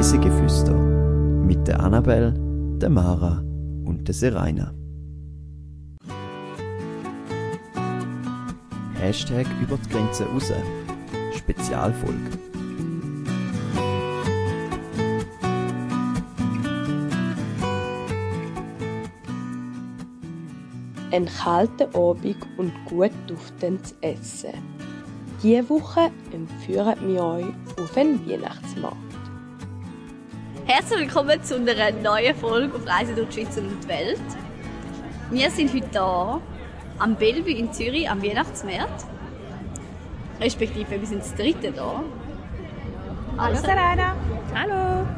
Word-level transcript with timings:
Reisegeflüster 0.00 0.72
mit 0.72 1.68
der 1.68 1.78
Annabelle, 1.78 2.32
der 2.78 2.88
Mara 2.88 3.44
und 3.84 4.08
der 4.08 4.14
Seraina. 4.14 4.72
Hashtag 8.94 9.46
über 9.60 9.76
die 9.76 9.90
Grenze 9.90 10.24
raus. 10.24 10.50
Spezialfolge. 11.36 12.30
Ein 21.10 21.26
kalter 21.26 21.94
Abend 21.94 22.36
und 22.56 22.72
gut 22.86 23.12
duftendes 23.26 23.94
Essen. 24.00 24.54
Diese 25.42 25.68
Woche 25.68 26.10
entführen 26.32 26.96
wir 27.06 27.22
euch 27.22 27.44
auf 27.76 27.94
einen 27.98 28.26
Weihnachtsmarkt. 28.26 29.09
Herzlich 30.72 31.00
willkommen 31.00 31.42
zu 31.42 31.56
einer 31.56 31.90
neuen 31.90 32.32
Folge 32.36 32.76
auf 32.76 32.86
Reise 32.86 33.12
durch 33.12 33.30
die 33.30 33.42
Schweiz 33.42 33.56
und 33.56 33.82
die 33.82 33.88
Welt. 33.88 34.20
Wir 35.28 35.50
sind 35.50 35.74
heute 35.74 35.88
hier 35.90 36.40
am 37.00 37.16
Bellevue 37.16 37.54
in 37.54 37.72
Zürich 37.72 38.08
am 38.08 38.22
Weihnachtsmarkt. 38.22 39.04
Respektive, 40.40 40.92
wir 40.92 41.06
sind 41.08 41.22
das 41.22 41.34
dritte 41.34 41.72
hier. 41.72 42.04
Hallo 43.36 43.56
Serena. 43.56 44.14
Hallo. 44.54 45.08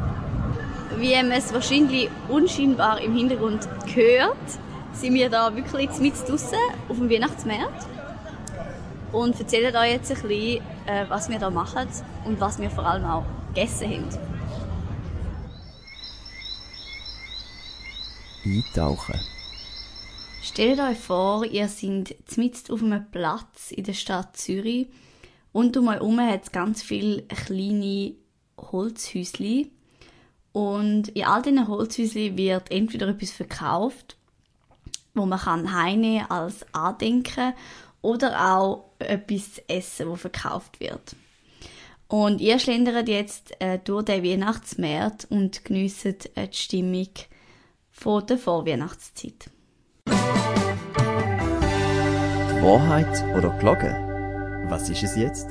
Wie 0.96 1.14
man 1.16 1.32
es 1.32 1.52
wahrscheinlich 1.52 2.08
unscheinbar 2.30 3.02
im 3.02 3.14
Hintergrund 3.14 3.68
hört, 3.94 4.36
sind 4.94 5.12
wir 5.12 5.28
da 5.28 5.54
wirklich 5.54 5.90
mit 5.98 6.14
draussen 6.26 6.56
auf 6.88 6.96
dem 6.96 7.10
Weihnachtsmarkt 7.10 7.86
und 9.12 9.38
erzählen 9.38 9.76
euch 9.76 9.92
jetzt 9.92 10.10
ein 10.12 10.22
bisschen, 10.22 10.62
äh, 10.86 11.04
was 11.10 11.28
wir 11.28 11.38
da 11.38 11.50
machen 11.50 11.88
und 12.24 12.40
was 12.40 12.58
wir 12.58 12.70
vor 12.70 12.86
allem 12.86 13.04
auch 13.04 13.24
gegessen 13.52 13.90
haben. 13.90 14.31
Eintauchen. 18.44 19.20
Stellt 20.42 20.80
euch 20.80 20.98
vor, 20.98 21.44
ihr 21.44 21.68
seid 21.68 22.16
mitten 22.36 22.72
auf 22.72 22.82
einem 22.82 23.10
Platz 23.10 23.70
in 23.70 23.84
der 23.84 23.92
Stadt 23.92 24.36
Zürich 24.36 24.88
und 25.52 25.76
um 25.76 25.88
euch 25.88 25.94
herum 25.94 26.20
hat 26.20 26.44
es 26.44 26.52
ganz 26.52 26.82
viele 26.82 27.22
kleine 27.22 28.14
Holzhäuschen. 28.58 29.70
Und 30.52 31.08
in 31.08 31.24
all 31.24 31.42
diesen 31.42 31.68
Holzhäuschen 31.68 32.36
wird 32.36 32.70
entweder 32.70 33.08
etwas 33.08 33.30
verkauft, 33.30 34.16
wo 35.14 35.26
man 35.26 35.38
kann 35.38 35.72
heimnehmen 35.72 36.30
als 36.30 36.66
Andenken 36.72 37.54
oder 38.00 38.54
auch 38.54 38.90
etwas 38.98 39.54
zu 39.54 39.68
essen, 39.68 40.08
wo 40.08 40.16
verkauft 40.16 40.80
wird. 40.80 41.16
Und 42.08 42.40
ihr 42.40 42.58
schlendert 42.58 43.08
jetzt 43.08 43.58
äh, 43.60 43.78
durch 43.78 44.04
den 44.04 44.22
Weihnachtsmarkt 44.22 45.26
und 45.30 45.64
geniessen 45.64 46.16
äh, 46.34 46.48
die 46.48 46.56
Stimmung 46.58 47.08
von 47.92 48.26
der 48.26 48.38
Vorweihnachtszeit. 48.38 49.50
Die 50.08 50.12
Wahrheit 52.62 53.24
oder 53.36 53.50
Gelogen? 53.58 53.94
Was 54.68 54.88
ist 54.88 55.02
es 55.02 55.16
jetzt? 55.16 55.48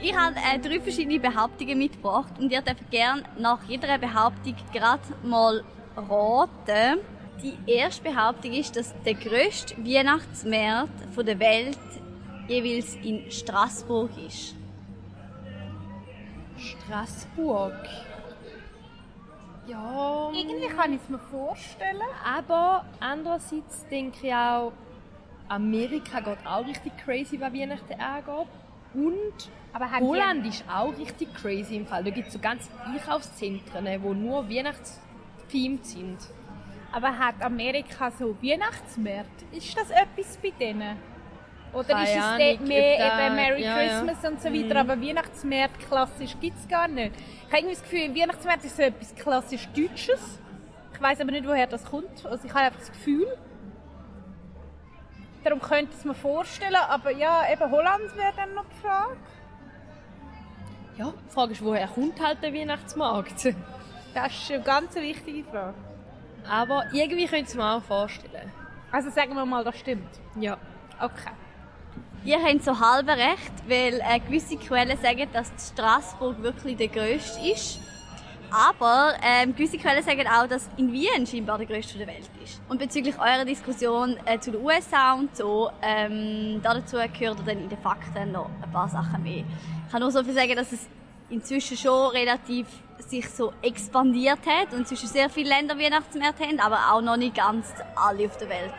Ich 0.00 0.14
habe 0.14 0.36
äh, 0.36 0.58
drei 0.58 0.80
verschiedene 0.80 1.18
Behauptungen 1.18 1.78
mitgebracht 1.78 2.32
und 2.38 2.52
ihr 2.52 2.62
dürft 2.62 2.90
gerne 2.90 3.24
nach 3.38 3.62
jeder 3.66 3.98
Behauptung 3.98 4.54
gerade 4.72 5.02
mal 5.24 5.64
raten. 5.96 7.00
Die 7.42 7.56
erste 7.66 8.02
Behauptung 8.02 8.52
ist, 8.52 8.76
dass 8.76 8.94
der 9.04 9.14
grösste 9.14 9.76
Weihnachtsmarkt 9.78 11.16
der 11.16 11.38
Welt 11.38 11.78
jeweils 12.48 12.94
in 13.02 13.30
Straßburg 13.30 14.10
ist. 14.26 14.54
Straßburg. 16.56 17.74
Ja. 19.66 20.30
Irgendwie 20.32 20.68
kann 20.68 20.92
ich 20.92 21.00
es 21.02 21.08
mir 21.08 21.18
vorstellen. 21.18 22.00
Aber 22.24 22.84
andererseits 23.00 23.86
denke 23.88 24.26
ich 24.26 24.34
auch, 24.34 24.72
Amerika 25.48 26.20
geht 26.20 26.46
auch 26.46 26.66
richtig 26.66 26.92
crazy, 27.04 27.40
was 27.40 27.52
Weihnachten 27.52 28.00
angeht. 28.00 28.46
Und 28.94 29.50
Holland 30.00 30.46
ist 30.46 30.64
auch 30.72 30.96
richtig 30.96 31.34
crazy 31.34 31.76
im 31.76 31.86
Fall. 31.86 32.02
Da 32.02 32.10
gibt 32.10 32.28
es 32.28 32.32
so 32.32 32.38
ganze 32.38 32.70
Einkaufszentren, 32.84 33.84
die 33.84 33.98
nur 33.98 34.48
Weihnachtsthemed 34.48 35.84
sind. 35.84 36.18
Die, 36.20 36.94
aber 36.94 37.18
hat 37.18 37.42
Amerika 37.42 38.10
so 38.10 38.34
Weihnachtsmärkte? 38.40 39.44
Ist 39.52 39.76
das 39.76 39.90
etwas 39.90 40.38
bei 40.38 40.50
denen? 40.50 40.96
Oder 41.72 41.88
Keine 41.88 42.04
ist 42.04 42.16
es 42.16 42.22
Ahnung, 42.22 42.46
dort 42.48 42.60
mehr 42.68 42.98
da- 42.98 43.26
eben 43.26 43.36
Merry 43.36 43.62
ja, 43.64 43.80
ja. 43.82 44.00
Christmas 44.00 44.30
und 44.30 44.40
so 44.42 44.52
weiter, 44.52 44.80
aber 44.80 45.00
Weihnachtsmärkte 45.02 45.86
klassisch 45.86 46.36
gibt 46.40 46.58
es 46.58 46.66
gar 46.68 46.88
nicht. 46.88 47.12
Ich 47.16 47.46
habe 47.48 47.58
irgendwie 47.58 47.74
das 47.74 47.82
Gefühl, 47.82 48.14
Weihnachtsmärkte 48.14 48.66
ist 48.66 48.76
so 48.76 48.82
etwas 48.82 49.14
klassisch 49.14 49.68
Deutsches. 49.76 50.38
Ich 50.94 51.02
weiß 51.02 51.20
aber 51.20 51.30
nicht, 51.32 51.46
woher 51.46 51.66
das 51.66 51.84
kommt. 51.84 52.24
Also 52.24 52.46
ich 52.46 52.50
habe 52.54 52.64
einfach 52.64 52.78
das 52.80 52.90
Gefühl. 52.92 53.26
Darum 55.44 55.60
könnte 55.60 55.90
ich 55.92 55.98
es 55.98 56.04
mir 56.04 56.14
vorstellen, 56.14 56.74
aber 56.88 57.10
ja, 57.10 57.42
eben 57.52 57.70
Holland 57.70 58.16
wäre 58.16 58.32
dann 58.36 58.54
noch 58.54 58.64
die 58.64 58.80
Frage. 58.86 59.16
Ja, 60.96 61.12
die 61.28 61.30
Frage 61.32 61.52
ist, 61.52 61.62
woher 61.62 61.86
kommt 61.88 62.18
halt 62.24 62.42
der 62.42 62.54
Weihnachtsmarkt? 62.54 63.44
Das 64.14 64.32
ist 64.32 64.50
eine 64.50 64.62
ganz 64.62 64.94
wichtige 64.94 65.44
Frage. 65.44 65.74
Aber 66.48 66.84
irgendwie 66.92 67.26
könnte 67.26 67.42
ich 67.44 67.48
es 67.48 67.54
mir 67.54 67.70
auch 67.70 67.82
vorstellen. 67.82 68.50
Also 68.90 69.10
sagen 69.10 69.34
wir 69.34 69.44
mal, 69.44 69.62
das 69.62 69.76
stimmt. 69.78 70.08
Ja. 70.40 70.56
Okay. 71.00 71.30
Ihr 72.26 72.42
habt 72.42 72.64
so 72.64 72.80
halb 72.80 73.06
recht, 73.06 73.52
weil 73.68 74.00
äh, 74.00 74.18
gewisse 74.18 74.56
Quellen 74.56 74.98
sagen, 75.00 75.28
dass 75.32 75.48
Straßburg 75.72 76.42
wirklich 76.42 76.76
der 76.76 76.88
grösste 76.88 77.38
ist. 77.48 77.78
Aber 78.50 79.14
ähm, 79.22 79.54
gewisse 79.54 79.78
Quellen 79.78 80.02
sagen 80.02 80.26
auch, 80.26 80.48
dass 80.48 80.68
in 80.76 80.92
Wien 80.92 81.24
scheinbar 81.24 81.56
der 81.56 81.68
grösste 81.68 81.98
der 81.98 82.08
Welt 82.08 82.28
ist. 82.42 82.60
Und 82.68 82.78
bezüglich 82.78 83.16
eurer 83.16 83.44
Diskussion 83.44 84.16
äh, 84.24 84.40
zu 84.40 84.50
den 84.50 84.60
USA 84.60 85.12
und 85.12 85.36
so, 85.36 85.70
ähm, 85.80 86.60
dazu 86.64 86.96
gehört 87.16 87.46
dann 87.46 87.60
in 87.60 87.68
den 87.68 87.78
Fakten 87.78 88.32
noch 88.32 88.50
ein 88.60 88.72
paar 88.72 88.88
Sachen 88.88 89.22
mehr. 89.22 89.44
Ich 89.86 89.92
kann 89.92 90.00
nur 90.00 90.10
so 90.10 90.24
viel 90.24 90.34
sagen, 90.34 90.56
dass 90.56 90.72
es 90.72 90.88
inzwischen 91.30 91.76
schon 91.76 92.10
relativ 92.10 92.66
sich 93.06 93.30
so 93.30 93.52
expandiert 93.62 94.40
hat 94.44 94.72
und 94.72 94.80
inzwischen 94.80 95.06
sehr 95.06 95.30
viele 95.30 95.50
Länder 95.50 95.78
Weihnachtsmärkte 95.78 96.42
haben, 96.42 96.58
aber 96.58 96.92
auch 96.92 97.02
noch 97.02 97.16
nicht 97.16 97.36
ganz 97.36 97.72
alle 97.94 98.26
auf 98.26 98.36
der 98.36 98.48
Welt. 98.48 98.74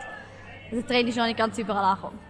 Also 0.66 0.82
der 0.82 0.86
Trend 0.86 1.08
ist 1.08 1.16
noch 1.16 1.24
nicht 1.24 1.38
ganz 1.38 1.56
überall 1.56 1.82
angekommen. 1.82 2.27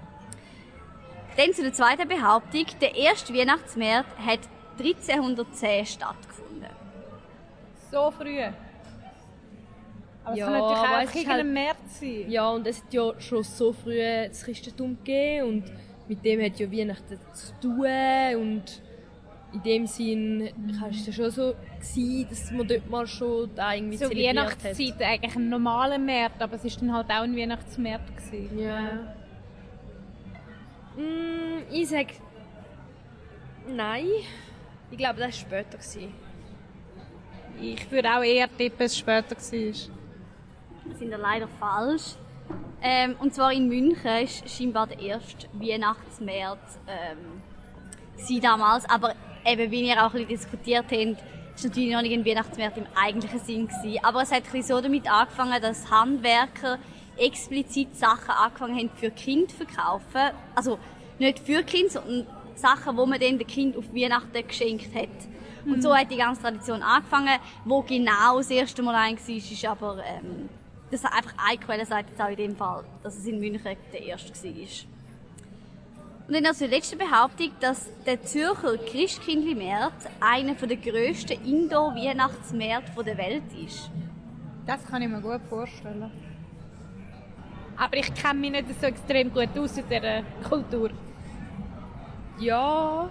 Dann 1.38 1.54
zu 1.54 1.62
der 1.62 1.72
zweiten 1.72 2.08
Behauptung. 2.08 2.66
Der 2.80 2.94
erste 2.96 3.32
Weihnachtsmarkt 3.32 4.18
hat 4.18 4.40
1310 4.78 5.86
stattgefunden. 5.86 6.66
So 7.92 8.10
früh. 8.10 8.40
Aber 10.24 10.32
es 10.32 10.38
Ja, 10.40 10.44
kann 10.46 10.52
natürlich 10.52 10.78
auch 10.78 10.98
es 11.02 11.08
ist 11.08 11.14
irgendein 11.14 11.36
halt- 11.38 11.54
März 11.54 12.00
sein. 12.00 12.24
Ja, 12.30 12.48
und 12.50 12.66
es 12.66 12.82
hat 12.82 12.92
ja 12.92 13.20
schon 13.20 13.42
so 13.44 13.72
früh 13.72 14.02
das 14.28 14.42
Christentum 14.44 14.98
gegeben 14.98 15.48
und 15.48 15.64
mit 16.08 16.24
dem 16.24 16.42
hat 16.44 16.58
ja 16.58 16.70
Weihnachten 16.70 17.18
zu 17.32 17.52
tun 17.60 18.42
und 18.42 18.82
in 19.54 19.62
dem 19.62 19.86
Sinn 19.86 20.50
war 20.80 20.90
es 20.90 21.06
ja 21.06 21.12
schon 21.12 21.30
so, 21.30 21.54
gewesen, 21.78 22.26
dass 22.28 22.50
man 22.50 22.66
dort 22.68 22.90
mal 22.90 23.06
schon 23.06 23.48
da 23.54 23.72
irgendwie 23.72 23.96
So 23.96 24.08
zelebriert 24.08 24.36
Weihnachtszeit 24.36 25.00
eigentlich 25.02 25.36
ein 25.36 25.48
normaler 25.48 25.98
März, 25.98 26.34
aber 26.40 26.56
es 26.56 26.64
ist 26.66 26.80
dann 26.82 26.92
halt 26.92 27.06
auch 27.08 27.22
ein 27.22 27.34
Weihnachtsmärz 27.34 28.02
gewesen. 28.14 28.50
hat. 28.50 28.60
Ja. 28.60 29.14
Mm, 30.98 31.62
ich 31.70 31.88
sag 31.88 32.06
nein. 33.68 34.08
Ich 34.90 34.98
glaube, 34.98 35.20
das 35.20 35.26
war 35.26 35.32
später. 35.32 35.78
Gewesen. 35.78 36.12
Ich 37.60 37.90
würde 37.90 38.10
auch 38.10 38.22
eher 38.22 38.48
tippen, 38.48 38.78
dass 38.78 38.92
es 38.92 38.98
später 38.98 39.36
war. 39.36 39.36
Das 40.88 40.98
sind 40.98 41.10
ja 41.10 41.16
leider 41.16 41.46
falsch. 41.60 42.16
Ähm, 42.82 43.14
und 43.20 43.32
zwar 43.32 43.52
in 43.52 43.68
München 43.68 44.24
ist 44.24 44.48
scheinbar 44.48 44.86
der 44.86 44.98
erste 44.98 45.48
Weihnachtsmarkt 45.52 46.78
ähm, 46.88 47.42
sie 48.16 48.40
damals. 48.40 48.88
Aber 48.88 49.14
eben, 49.44 49.70
wie 49.70 49.82
wir 49.82 50.04
auch 50.04 50.14
ein 50.14 50.26
bisschen 50.26 50.28
diskutiert 50.28 50.90
haben, 50.90 51.16
ist 51.54 51.64
natürlich 51.64 51.92
noch 51.92 52.02
nicht 52.02 52.12
ein 52.12 52.24
Weihnachtsmarkt 52.24 52.76
im 52.76 52.86
eigentlichen 52.96 53.40
Sinn 53.40 53.68
gewesen. 53.68 54.04
Aber 54.04 54.22
es 54.22 54.32
hat 54.32 54.38
ein 54.38 54.42
bisschen 54.44 54.76
so 54.76 54.80
damit 54.80 55.08
angefangen, 55.10 55.60
dass 55.62 55.90
Handwerker 55.90 56.78
explizit 57.18 57.96
Sachen 57.96 58.30
angefangen 58.30 58.76
haben 58.76 58.90
für 58.96 59.10
Kinder 59.10 59.48
zu 59.48 59.56
verkaufen. 59.56 60.36
Also 60.54 60.78
nicht 61.18 61.40
für 61.40 61.62
Kinder, 61.62 61.90
sondern 61.90 62.26
Sachen, 62.54 62.96
wo 62.96 63.06
man 63.06 63.20
dann 63.20 63.38
den 63.38 63.46
Kind 63.46 63.76
auf 63.76 63.92
Weihnachten 63.94 64.46
geschenkt 64.46 64.94
hat. 64.94 65.08
Und 65.64 65.82
so 65.82 65.94
hat 65.94 66.10
die 66.10 66.16
ganze 66.16 66.42
Tradition 66.42 66.82
angefangen. 66.82 67.38
Wo 67.64 67.82
genau 67.82 68.38
das 68.38 68.50
erste 68.50 68.82
Mal 68.82 68.94
ein 68.94 69.18
war, 69.18 69.36
ist 69.36 69.64
aber, 69.64 69.98
ähm, 70.04 70.48
das 70.90 71.04
hat 71.04 71.12
einfach 71.12 71.34
eine 71.46 71.58
Quelle 71.58 71.86
sagt 71.86 72.10
jetzt 72.10 72.20
auch 72.20 72.30
in 72.30 72.36
dem 72.36 72.56
Fall, 72.56 72.84
dass 73.02 73.18
es 73.18 73.26
in 73.26 73.38
München 73.38 73.76
der 73.92 74.02
erste 74.02 74.32
war. 74.32 74.88
Und 76.26 76.34
dann 76.34 76.42
noch 76.42 76.52
zur 76.52 76.68
letzten 76.68 76.98
Behauptung, 76.98 77.52
dass 77.60 77.88
der 78.04 78.22
Zürcher 78.22 78.76
Christkindlmarkt 78.76 80.08
einer 80.20 80.54
der 80.54 80.76
grössten 80.76 81.42
Indoor-Weihnachtsmärkte 81.42 83.02
der 83.02 83.16
Welt 83.16 83.44
ist. 83.64 83.90
Das 84.66 84.84
kann 84.86 85.00
ich 85.00 85.08
mir 85.08 85.22
gut 85.22 85.40
vorstellen. 85.48 86.10
Aber 87.78 87.96
ich 87.96 88.12
kenne 88.12 88.40
mich 88.40 88.50
nicht 88.50 88.80
so 88.80 88.86
extrem 88.86 89.32
gut 89.32 89.56
aus 89.56 89.78
in 89.78 89.84
dieser 89.88 90.22
Kultur. 90.48 90.90
Ja. 92.40 93.08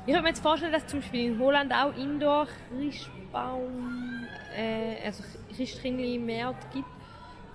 Ich 0.00 0.06
könnte 0.06 0.22
mir 0.22 0.28
jetzt 0.30 0.42
vorstellen, 0.42 0.72
dass 0.72 0.86
zum 0.86 1.00
Beispiel 1.00 1.32
in 1.32 1.38
Holland 1.38 1.72
auch 1.72 1.96
Indoor 1.96 2.48
Christbaum, 2.68 4.26
äh, 4.56 5.06
also 5.06 5.22
Christkindlmärkte 5.54 6.66
gibt. 6.72 6.88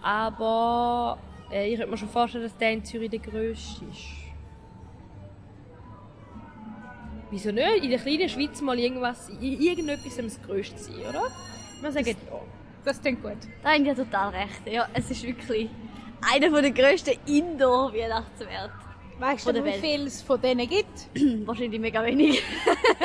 Aber 0.01 1.17
äh, 1.51 1.67
ich 1.67 1.77
könnte 1.77 1.91
mir 1.91 1.97
schon 1.97 2.09
vorstellen, 2.09 2.45
dass 2.45 2.55
der 2.57 2.71
in 2.71 2.85
Zürich 2.85 3.09
der 3.09 3.19
grösste 3.19 3.83
ist. 3.85 4.05
Wieso 7.31 7.51
nicht? 7.51 7.83
In 7.83 7.89
der 7.89 7.99
kleinen 7.99 8.29
Schweiz 8.29 8.61
mal 8.61 8.79
irgendwas, 8.79 9.29
irgendetwas 9.41 10.15
das 10.15 10.41
grösste 10.41 10.77
sein, 10.77 11.01
oder? 11.09 11.23
Wir 11.81 11.91
sagen 11.91 12.07
ja. 12.07 12.39
Das 12.85 13.01
klingt 13.01 13.23
gut. 13.23 13.37
Da 13.63 13.71
haben 13.71 13.83
die 13.83 13.93
total 13.93 14.29
recht. 14.29 14.61
Ja, 14.67 14.87
es 14.93 15.09
ist 15.09 15.23
wirklich 15.23 15.69
einer 16.21 16.61
der 16.61 16.71
grössten 16.71 17.15
Indoor-Weihnachtsmärkte. 17.25 18.85
Weißt 19.17 19.45
Von 19.45 19.55
du, 19.55 19.61
wie 19.63 19.71
Welt. 19.71 19.81
viel 19.81 20.07
es 20.07 20.21
von 20.21 20.41
denen 20.41 20.67
gibt? 20.67 21.07
Wahrscheinlich 21.47 21.79
mega 21.79 22.03
wenig. 22.03 22.43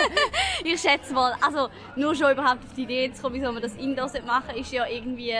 ich 0.65 0.81
schätze 0.81 1.15
mal, 1.15 1.35
also 1.41 1.69
nur 1.95 2.15
schon 2.17 2.33
überhaupt 2.33 2.65
auf 2.65 2.75
die 2.75 2.83
Idee 2.83 3.13
zu 3.13 3.23
kommen, 3.23 3.37
wieso 3.37 3.53
man 3.53 3.63
das 3.63 3.77
Indoor 3.77 4.11
machen 4.27 4.57
ist 4.57 4.73
ja 4.73 4.87
irgendwie... 4.87 5.35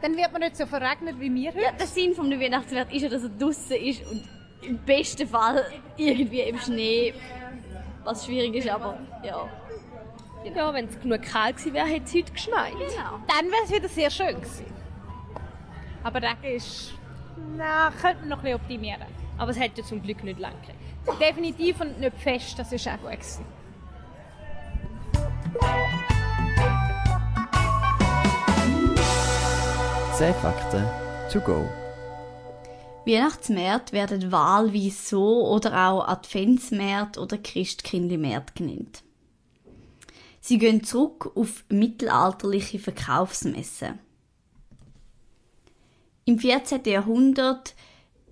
Dann 0.00 0.16
wird 0.16 0.32
man 0.32 0.40
nicht 0.42 0.56
so 0.56 0.66
verregnet 0.66 1.16
wie 1.18 1.34
wir 1.34 1.50
heute. 1.50 1.60
Ja, 1.60 1.72
der 1.72 1.86
Sinn 1.86 2.14
vom 2.14 2.30
Weihnachtsmarkt 2.30 2.92
ist 2.92 3.02
ja, 3.02 3.08
dass 3.08 3.22
er 3.22 3.30
draußen 3.30 3.76
ist 3.76 4.06
und 4.10 4.24
im 4.62 4.78
besten 4.78 5.26
Fall 5.26 5.64
irgendwie 5.96 6.40
im 6.40 6.58
Schnee, 6.58 7.14
was 8.04 8.24
schwierig 8.24 8.54
ist, 8.54 8.68
aber 8.68 8.98
ja. 9.22 9.48
Ja, 10.54 10.72
wenn 10.72 10.86
es 10.86 11.00
genug 11.00 11.22
kalt 11.22 11.56
gewesen 11.56 11.74
wäre, 11.74 11.86
hätte 11.86 12.04
es 12.04 12.14
heute 12.14 12.32
geschneit. 12.32 12.72
Genau. 12.72 13.20
Dann 13.26 13.50
wäre 13.50 13.64
es 13.64 13.72
wieder 13.72 13.88
sehr 13.88 14.10
schön 14.10 14.36
gewesen. 14.36 14.66
Aber 16.06 16.22
Regen 16.22 16.54
ist... 16.54 16.92
Na, 17.56 17.90
könnte 17.90 18.20
man 18.20 18.28
noch 18.28 18.38
ein 18.38 18.42
bisschen 18.44 18.60
optimieren. 18.60 19.06
Aber 19.38 19.50
es 19.50 19.58
hätte 19.58 19.80
ja 19.80 19.86
zum 19.88 20.00
Glück 20.00 20.22
nicht 20.22 20.38
lang 20.38 20.54
geregnet. 20.62 21.20
Definitiv 21.20 21.80
und 21.80 21.98
nicht 21.98 22.16
fest, 22.16 22.56
das 22.56 22.70
ist 22.70 22.86
auch 22.86 22.96
gut 22.98 23.10
gewesen. 23.10 23.44
Zehn 30.14 30.34
Fakten 30.34 30.86
to 31.32 31.40
go. 31.40 31.68
Weihnachtsmärkte 33.04 33.92
werden 33.92 34.30
wahlweise 34.30 34.90
so 34.90 35.48
oder 35.48 35.88
auch 35.88 36.06
Adventsmärkte 36.06 37.20
oder 37.20 37.36
Christkindlmärkte 37.36 38.62
genannt. 38.62 39.02
Sie 40.40 40.58
gehen 40.58 40.84
zurück 40.84 41.32
auf 41.34 41.64
mittelalterliche 41.68 42.78
Verkaufsmessen. 42.78 44.05
Im 46.28 46.40
14. 46.40 46.82
Jahrhundert 46.86 47.76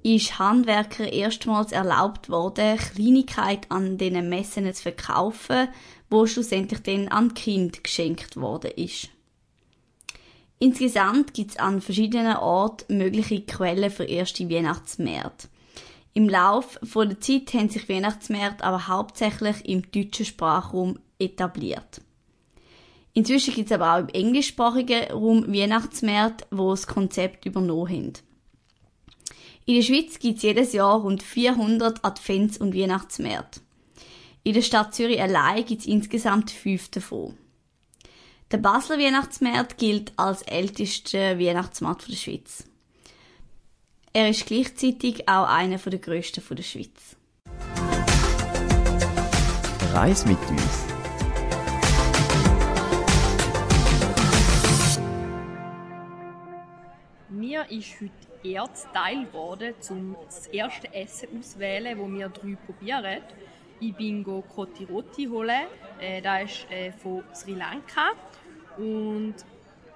ist 0.02 0.40
Handwerker 0.40 1.12
erstmals 1.12 1.70
erlaubt 1.70 2.28
worden, 2.28 2.76
Kleinigkeiten 2.76 3.70
an 3.70 3.98
diesen 3.98 4.28
Messen 4.28 4.74
zu 4.74 4.82
verkaufen, 4.82 5.68
wo 6.10 6.26
schlussendlich 6.26 6.82
dann 6.82 7.06
an 7.06 7.34
Kind 7.34 7.84
geschenkt 7.84 8.36
worden 8.36 8.72
ist. 8.74 9.10
Insgesamt 10.58 11.34
gibt 11.34 11.52
es 11.52 11.56
an 11.56 11.80
verschiedenen 11.80 12.36
Orten 12.36 12.98
mögliche 12.98 13.42
Quellen 13.42 13.92
für 13.92 14.04
erste 14.04 14.50
Weihnachtsmärkte. 14.50 15.46
Im 16.14 16.28
Lauf 16.28 16.80
der 16.82 17.20
Zeit 17.20 17.54
haben 17.54 17.68
sich 17.68 17.88
Weihnachtsmärkte 17.88 18.64
aber 18.64 18.88
hauptsächlich 18.88 19.68
im 19.68 19.88
deutschen 19.92 20.26
Sprachraum 20.26 20.98
etabliert. 21.20 22.00
Inzwischen 23.14 23.54
gibt 23.54 23.70
es 23.70 23.74
aber 23.74 23.94
auch 23.94 24.00
im 24.00 24.08
englischsprachigen 24.08 25.12
Raum 25.12 25.46
Weihnachtsmärkte, 25.52 26.46
wo 26.50 26.70
das 26.70 26.88
Konzept 26.88 27.46
übernommen 27.46 27.88
haben. 27.88 28.12
In 29.66 29.76
der 29.76 29.82
Schweiz 29.82 30.18
gibt 30.18 30.38
es 30.38 30.42
jedes 30.42 30.72
Jahr 30.72 31.00
rund 31.00 31.22
400 31.22 32.04
Advents- 32.04 32.58
und 32.58 32.74
Weihnachtsmärkte. 32.74 33.60
In 34.42 34.52
der 34.52 34.62
Stadt 34.62 34.94
Zürich 34.94 35.22
allein 35.22 35.64
gibt 35.64 35.80
es 35.80 35.86
insgesamt 35.86 36.50
fünf 36.50 36.90
davon. 36.90 37.38
Der 38.50 38.58
Basler 38.58 38.98
Weihnachtsmarkt 38.98 39.78
gilt 39.78 40.12
als 40.16 40.42
ältester 40.42 41.38
Weihnachtsmarkt 41.38 42.08
der 42.08 42.16
Schweiz. 42.16 42.64
Er 44.12 44.28
ist 44.28 44.44
gleichzeitig 44.46 45.28
auch 45.28 45.48
einer 45.48 45.78
der 45.78 45.98
grössten 45.98 46.42
der 46.54 46.62
Schweiz. 46.62 47.16
Reis 49.92 50.26
mit 50.26 50.38
uns. 50.50 51.03
Ist 57.70 58.00
heute 58.00 58.12
eher 58.48 58.72
zuteil 58.74 59.24
geworden, 59.24 59.74
um 59.90 60.16
das 60.24 60.46
erste 60.48 60.92
Essen 60.92 61.38
auszuwählen, 61.38 61.98
das 61.98 62.12
wir 62.12 62.28
drei 62.28 62.56
probieren. 62.66 63.22
Ich 63.80 63.94
bin 63.94 64.24
Koti 64.24 64.84
Roti 64.84 65.26
holen. 65.26 65.66
Äh, 66.00 66.22
das 66.22 66.42
ist 66.44 66.70
äh, 66.70 66.92
von 66.92 67.24
Sri 67.34 67.54
Lanka. 67.54 68.12
Und 68.76 69.34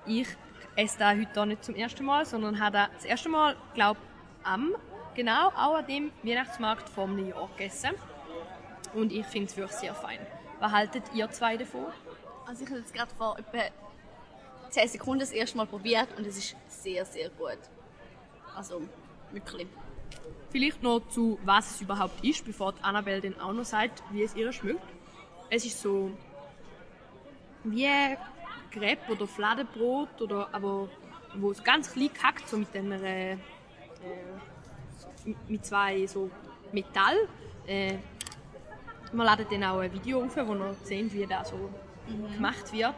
ich 0.07 0.29
esse 0.77 0.99
das 0.99 1.17
heute 1.17 1.47
nicht 1.47 1.65
zum 1.65 1.75
ersten 1.75 2.05
Mal, 2.05 2.25
sondern 2.25 2.59
habe 2.61 2.73
das 2.73 2.89
das 2.95 3.05
erste 3.05 3.29
Mal, 3.29 3.57
glaube 3.75 4.01
am, 4.43 4.75
genau, 5.15 5.49
auch 5.49 5.77
an 5.77 5.87
dem 5.87 6.13
Weihnachtsmarkt 6.23 6.89
vom 6.89 7.17
New 7.17 7.29
York 7.29 7.57
gegessen. 7.57 7.91
Und 8.95 9.13
ich 9.13 9.27
finde 9.27 9.49
es 9.49 9.57
wirklich 9.57 9.79
sehr 9.79 9.95
fein. 9.95 10.19
Was 10.61 10.73
haltet 10.73 11.05
ihr 11.15 11.31
zwei 11.31 11.57
davon? 11.57 11.87
Also 12.47 12.65
ich 12.65 12.71
habe 12.71 12.81
jetzt 12.81 12.95
gerade 12.95 13.15
vor 13.17 13.39
etwa 13.39 13.59
10 14.71 14.89
Sekunden 14.89 15.21
das 15.21 15.33
erste 15.33 15.57
Mal 15.57 15.67
probiert 15.67 16.09
und 16.17 16.27
es 16.27 16.39
ist 16.39 16.57
sehr, 16.69 17.05
sehr 17.05 17.31
gut. 17.31 17.59
Also 18.55 18.83
wirklich. 19.33 19.67
Vielleicht 20.51 20.83
noch 20.83 21.01
zu, 21.09 21.39
was 21.45 21.73
es 21.73 21.81
überhaupt 21.83 22.25
ist, 22.25 22.45
bevor 22.45 22.73
die 22.73 22.83
Annabelle 22.83 23.21
dann 23.21 23.41
auch 23.41 23.53
noch 23.53 23.65
sagt, 23.65 24.03
wie 24.11 24.23
es 24.23 24.35
ihr 24.35 24.53
schmeckt. 24.53 24.81
Es 25.51 25.65
ist 25.65 25.81
so 25.81 26.11
wie 27.65 27.89
Crepe 28.71 29.13
oder 29.13 29.27
Fladenbrot, 29.27 30.21
oder, 30.21 30.49
aber 30.53 30.89
wo 31.35 31.51
es 31.51 31.63
ganz 31.63 31.93
klein 31.93 32.11
gehackt, 32.13 32.49
so 32.49 32.57
mit 32.57 32.75
einer, 32.75 33.03
äh, 33.03 33.37
mit 35.49 35.65
zwei 35.65 36.07
so 36.07 36.31
Metall. 36.73 37.29
Äh, 37.67 37.97
wir 39.13 39.25
laden 39.25 39.47
dann 39.51 39.65
auch 39.65 39.79
ein 39.79 39.93
Video 39.93 40.25
auf, 40.25 40.37
wo 40.37 40.55
ihr 40.55 40.75
seht, 40.85 41.13
wie 41.13 41.27
das 41.27 41.51
so 41.51 41.71
gemacht 42.35 42.73
wird. 42.73 42.95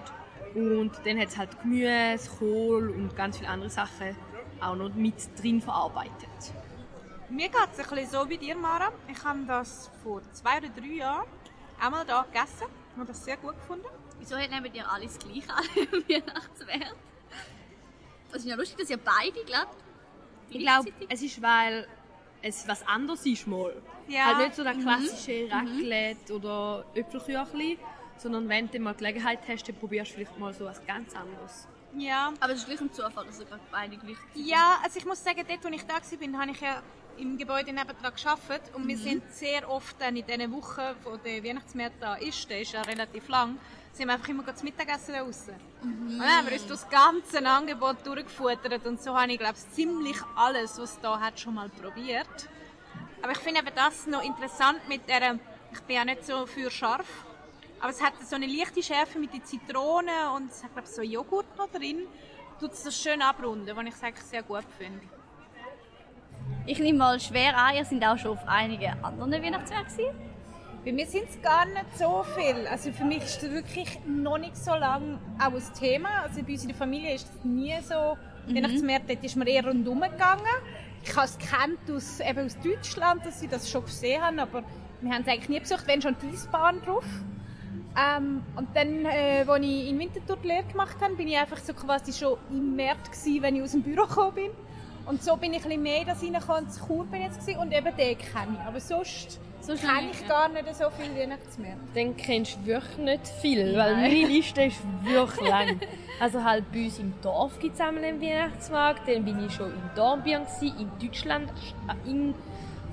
Und 0.55 0.93
dann 1.05 1.19
hat 1.19 1.29
es 1.29 1.39
halt 1.39 1.61
Gemüse, 1.63 2.29
Kohl 2.39 2.91
und 2.91 3.15
ganz 3.17 3.39
viele 3.39 3.49
andere 3.49 3.71
Sachen 3.71 4.17
auch 4.61 4.77
noch 4.77 4.93
mit 4.95 5.15
drin 5.41 5.61
verarbeitet. 5.61 6.53
Mir 7.29 7.49
geht 7.49 7.69
es 7.73 7.79
ein 7.79 7.89
bisschen 7.89 8.11
so 8.11 8.29
wie 8.29 8.39
dir, 8.39 8.57
Mara. 8.57 8.93
Ich 9.09 9.23
habe 9.25 9.41
das 9.47 9.91
vor 10.03 10.21
zwei 10.33 10.59
oder 10.59 10.69
drei 10.69 10.97
Jahren 10.97 11.27
einmal 11.81 12.05
da 12.05 12.23
gegessen. 12.23 12.67
Ich 12.91 12.97
habe 12.97 13.07
das 13.07 13.25
sehr 13.25 13.37
gut 13.37 13.55
gefunden. 13.55 13.87
Wieso 14.19 14.37
nehmen 14.37 14.75
ihr 14.75 14.91
alles 14.91 15.19
gleich 15.19 15.49
an 15.49 15.65
im 15.77 16.09
Weihnachtsmarkt? 16.09 16.97
Es 18.33 18.37
ist 18.37 18.47
ja 18.47 18.57
lustig, 18.57 18.79
dass 18.79 18.91
ihr 18.91 18.99
beide 18.99 19.45
glatt 19.45 19.69
Ich 20.51 20.59
glaube, 20.59 20.93
es 21.09 21.23
ist, 21.23 21.41
weil 21.41 21.87
es 22.43 22.67
was 22.69 22.87
anderes 22.87 23.25
ist 23.27 23.47
mal. 23.47 23.75
Ja. 24.09 24.27
Halt 24.27 24.39
nicht 24.39 24.55
so 24.57 24.65
der 24.65 24.75
klassische 24.75 25.49
Raclette 25.51 26.35
oder 26.35 26.85
Äpfelküchli, 26.95 27.79
sondern 28.21 28.49
wenn 28.49 28.71
du 28.71 28.79
mal 28.81 28.95
Gelegenheit 28.95 29.41
hast, 29.49 29.69
dann 29.69 29.77
probierst 29.77 30.11
du 30.11 30.15
vielleicht 30.17 30.39
mal 30.39 30.53
so 30.53 30.65
was 30.65 30.85
ganz 30.87 31.15
anderes. 31.15 31.67
Ja. 31.97 32.33
Aber 32.41 32.53
es 32.53 32.61
ist 32.61 32.67
gleich 32.67 32.81
ein 32.81 32.93
Zufall, 32.93 33.27
dass 33.27 33.41
ihr 33.41 33.47
gerade 33.47 33.63
beide 33.71 33.97
gleich 33.97 34.17
Ja, 34.35 34.79
also 34.83 34.99
ich 34.99 35.07
muss 35.07 35.23
sagen, 35.25 35.43
dort, 35.47 35.65
wo 35.65 35.69
ich 35.69 35.85
da 35.85 35.95
war, 35.95 36.41
habe 36.41 36.51
ich 36.53 36.61
ja 36.61 36.83
im 37.19 37.37
Gebäude 37.37 37.73
nebendran 37.73 38.13
gearbeitet 38.15 38.75
und 38.75 38.87
wir 38.89 38.97
sind 38.97 39.23
sehr 39.33 39.69
oft 39.69 40.01
dann 40.01 40.17
in 40.17 40.25
diesen 40.25 40.53
Wochen, 40.53 40.95
wo 41.05 41.17
der 41.17 41.45
Weihnachtsmarkt 41.45 42.01
da 42.01 42.15
ist, 42.15 42.49
der 42.49 42.63
ist 42.63 42.73
ja 42.73 42.83
relativ 42.83 43.29
lang, 43.29 43.59
sind 43.93 44.07
wir 44.07 44.15
einfach 44.15 44.29
immer 44.29 44.55
zu 44.55 44.65
Mittagessen 44.65 45.13
da 45.13 45.25
draussen. 45.25 45.55
Und 45.83 46.19
dann 46.19 46.39
haben 46.39 46.47
wir 46.47 46.55
uns 46.55 46.67
das 46.67 46.89
ganze 46.89 47.45
Angebot 47.45 48.07
durchgefuttert 48.07 48.87
und 48.87 49.03
so 49.03 49.19
habe 49.19 49.33
ich, 49.33 49.39
glaube 49.39 49.55
ich, 49.55 49.75
ziemlich 49.75 50.17
alles, 50.37 50.79
was 50.79 50.93
es 50.93 51.01
da 51.01 51.21
hat, 51.21 51.39
schon 51.39 51.55
mal 51.55 51.69
probiert. 51.69 52.49
Aber 53.23 53.33
ich 53.33 53.39
finde 53.39 53.61
eben 53.61 53.75
das 53.75 54.07
noch 54.07 54.23
interessant 54.23 54.81
mit 54.89 55.07
der, 55.09 55.39
ich 55.73 55.81
bin 55.81 55.97
ja 55.97 56.05
nicht 56.05 56.25
so 56.25 56.47
für 56.47 56.71
scharf, 56.71 57.07
aber 57.81 57.91
es 57.91 58.03
hat 58.03 58.13
so 58.29 58.37
eine 58.37 58.47
leichte 58.47 58.83
Schärfe 58.83 59.19
mit 59.19 59.33
den 59.33 59.45
Zitronen 59.45 60.29
und 60.37 60.51
es 60.51 60.63
hat, 60.63 60.73
glaube 60.73 60.89
ich, 60.89 60.95
so 60.95 61.03
Joghurt 61.03 61.57
noch 61.57 61.71
drin. 61.71 62.07
Tut 62.59 62.73
es 62.73 62.83
das 62.83 63.01
schön 63.01 63.23
abrunden, 63.23 63.75
was 63.75 63.85
ich 63.85 64.03
eigentlich 64.03 64.25
sehr 64.25 64.43
gut 64.43 64.65
finde. 64.79 65.01
Ich 66.67 66.79
nehme 66.79 66.99
mal 66.99 67.19
schwer 67.19 67.57
an, 67.57 67.75
ihr 67.75 67.85
seid 67.85 68.05
auch 68.05 68.19
schon 68.19 68.33
auf 68.33 68.47
einigen 68.47 68.93
anderen 69.03 69.43
Weihnachtsmärkten. 69.43 70.07
Bei 70.85 70.93
mir 70.93 71.07
sind 71.07 71.29
es 71.29 71.41
gar 71.43 71.67
nicht 71.67 71.99
so 71.99 72.25
viel. 72.37 72.67
Also 72.67 72.93
für 72.93 73.05
mich 73.05 73.23
ist 73.23 73.43
das 73.43 73.51
wirklich 73.51 73.99
noch 74.07 74.39
nicht 74.39 74.57
so 74.57 74.75
lange 74.75 75.19
auch 75.39 75.53
ein 75.53 75.75
Thema. 75.79 76.23
Also 76.23 76.43
bei 76.43 76.53
uns 76.53 76.63
in 76.63 76.69
der 76.69 76.77
Familie 76.77 77.15
ist 77.15 77.29
das 77.29 77.45
nie 77.45 77.75
so. 77.83 78.17
Mhm. 78.47 78.57
Weihnachtsmärkte 78.57 79.15
dort 79.15 79.25
ist 79.25 79.37
man 79.37 79.47
eher 79.47 79.67
rundherum 79.67 80.01
gegangen. 80.01 80.43
Ich 81.03 81.17
habe 81.17 81.27
es 81.27 81.39
kennt 81.39 81.91
aus, 81.91 82.21
eben 82.21 82.47
aus 82.47 82.59
Deutschland, 82.59 83.25
dass 83.25 83.41
sie 83.41 83.49
das 83.49 83.71
schon 83.71 83.85
gesehen 83.85 84.23
haben, 84.23 84.39
aber 84.39 84.63
wir 85.01 85.13
haben 85.13 85.23
es 85.23 85.29
eigentlich 85.29 85.49
nie 85.49 85.61
besucht, 85.61 85.87
wenn 85.87 86.03
schon 86.03 86.17
die 86.23 86.29
Eisbahn 86.29 86.81
drauf. 86.83 87.05
Ähm, 87.97 88.43
und 88.57 88.69
dann, 88.75 89.05
äh, 89.05 89.45
als 89.47 89.65
ich 89.65 89.89
in 89.89 89.99
Winterthur 89.99 90.39
die 90.43 90.49
Lehre 90.49 90.65
gemacht 90.65 90.97
habe, 91.01 91.15
bin 91.15 91.29
ich 91.29 91.37
einfach 91.37 91.59
so 91.59 91.75
quasi 91.75 92.13
schon 92.13 92.39
im 92.51 92.77
März 92.77 93.11
gewesen, 93.11 93.43
wenn 93.43 93.57
ich 93.57 93.63
aus 93.63 93.73
dem 93.73 93.83
Büro 93.83 94.07
gekommen 94.07 94.35
bin. 94.35 94.51
Und 95.07 95.23
so 95.23 95.37
bin 95.37 95.53
ich 95.53 95.59
ein 95.59 95.69
bisschen 95.69 95.83
mehr 95.83 96.05
das 96.05 96.23
reingekommen. 96.23 96.67
In 96.67 96.87
Chur 96.87 97.05
bin 97.07 97.21
ich 97.21 97.27
jetzt 97.27 97.41
gewesen, 97.41 97.61
und 97.61 97.73
eben 97.73 97.97
den 97.97 98.19
kenne 98.19 98.57
ich. 98.59 98.67
Aber 98.67 98.81
sonst 98.81 99.41
Sonst 99.61 99.83
kenne 99.83 100.11
ich 100.11 100.27
gar 100.27 100.49
nicht 100.49 100.75
so 100.75 100.87
viele 100.91 101.21
Weihnachtsmärkte. 101.21 101.81
Dann 101.95 102.17
kennst 102.17 102.57
du 102.57 102.67
wirklich 102.67 102.99
nicht 102.99 103.29
viel, 103.41 103.77
weil 103.77 103.95
meine 103.95 104.27
Liste 104.27 104.63
ist 104.63 104.81
wirklich 105.03 105.49
lang. 105.49 105.81
Also 106.19 106.43
halt 106.43 106.71
bei 106.73 106.85
uns 106.85 106.99
im 106.99 107.13
Dorf 107.23 107.59
gibt 107.59 107.75
es 107.75 107.81
einmal 107.81 108.05
einen 108.05 108.21
Weihnachtsmarkt, 108.23 109.07
dann 109.09 109.25
bin 109.25 109.45
ich 109.45 109.53
schon 109.53 109.71
in 109.71 109.91
Dornbirn, 109.95 110.45
gewesen, 110.45 110.75
in 110.79 111.07
Deutschland, 111.07 111.51
äh, 111.89 112.11
in 112.11 112.35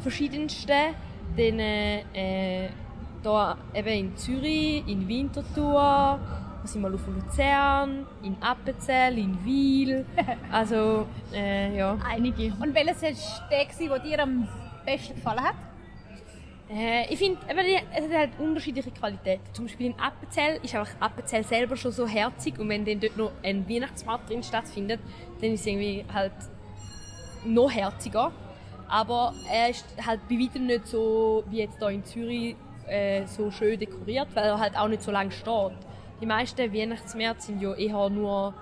verschiedensten. 0.02 0.94
Dann 1.38 1.60
äh, 1.60 2.00
äh, 2.14 2.70
da 3.28 3.58
eben 3.74 3.88
in 3.90 4.18
Zürich, 4.18 4.88
in 4.88 5.08
Winterthur, 5.08 6.20
wir 6.62 6.68
sind 6.68 6.82
mal 6.82 6.94
auf 6.94 7.06
Luzern, 7.08 8.06
in 8.24 8.36
Appenzell, 8.42 9.18
in 9.18 9.44
Wiel. 9.44 10.06
Also, 10.52 11.06
äh, 11.34 11.78
ja. 11.78 11.98
Einige. 12.06 12.54
Und 12.60 12.74
welches 12.74 13.04
ist 13.04 13.42
der, 13.52 13.88
der 13.90 14.00
dir 14.00 14.24
am 14.24 14.48
besten 14.86 15.16
gefallen 15.16 15.44
hat? 15.44 15.56
Äh, 16.70 17.14
ich 17.14 17.20
finde, 17.20 17.40
es 17.48 18.04
hat 18.06 18.14
halt 18.14 18.30
unterschiedliche 18.40 18.92
Qualitäten. 18.92 19.44
Zum 19.54 19.66
Beispiel 19.66 19.88
in 19.88 20.00
Appenzell 20.00 20.60
ist 20.64 20.74
einfach 20.76 20.94
Appenzell 21.00 21.44
selber 21.44 21.76
schon 21.76 21.92
so 21.92 22.08
herzig 22.08 22.58
und 22.60 22.70
wenn 22.70 22.86
dann 22.86 23.00
dort 23.00 23.18
noch 23.18 23.32
ein 23.44 23.68
Weihnachtsmarkt 23.70 24.30
drin 24.30 24.44
stattfindet, 24.44 25.00
dann 25.42 25.52
ist 25.52 25.62
es 25.62 25.68
irgendwie 25.68 26.06
halt 26.14 26.34
noch 27.46 27.72
herziger. 27.72 28.32
Aber 28.90 29.34
er 29.52 29.70
ist 29.70 29.86
halt 30.06 30.22
bei 30.30 30.36
weitem 30.36 30.66
nicht 30.66 30.88
so 30.88 31.44
wie 31.50 31.60
jetzt 31.60 31.78
hier 31.78 31.90
in 31.90 32.06
Zürich 32.06 32.56
äh, 32.88 33.26
so 33.26 33.52
schön 33.52 33.80
dekoriert, 33.80 34.28
weil 34.34 34.46
er 34.46 34.60
halt 34.60 34.78
auch 34.78 34.88
nicht 34.88 35.02
so 35.02 35.12
lange 35.12 35.32
steht. 35.32 35.74
Die 36.22 36.26
meisten 36.26 36.74
Weihnachtsmärkte 36.74 37.44
sind 37.44 37.62
ja 37.62 37.74
eher 37.74 38.10
nur 38.10 38.54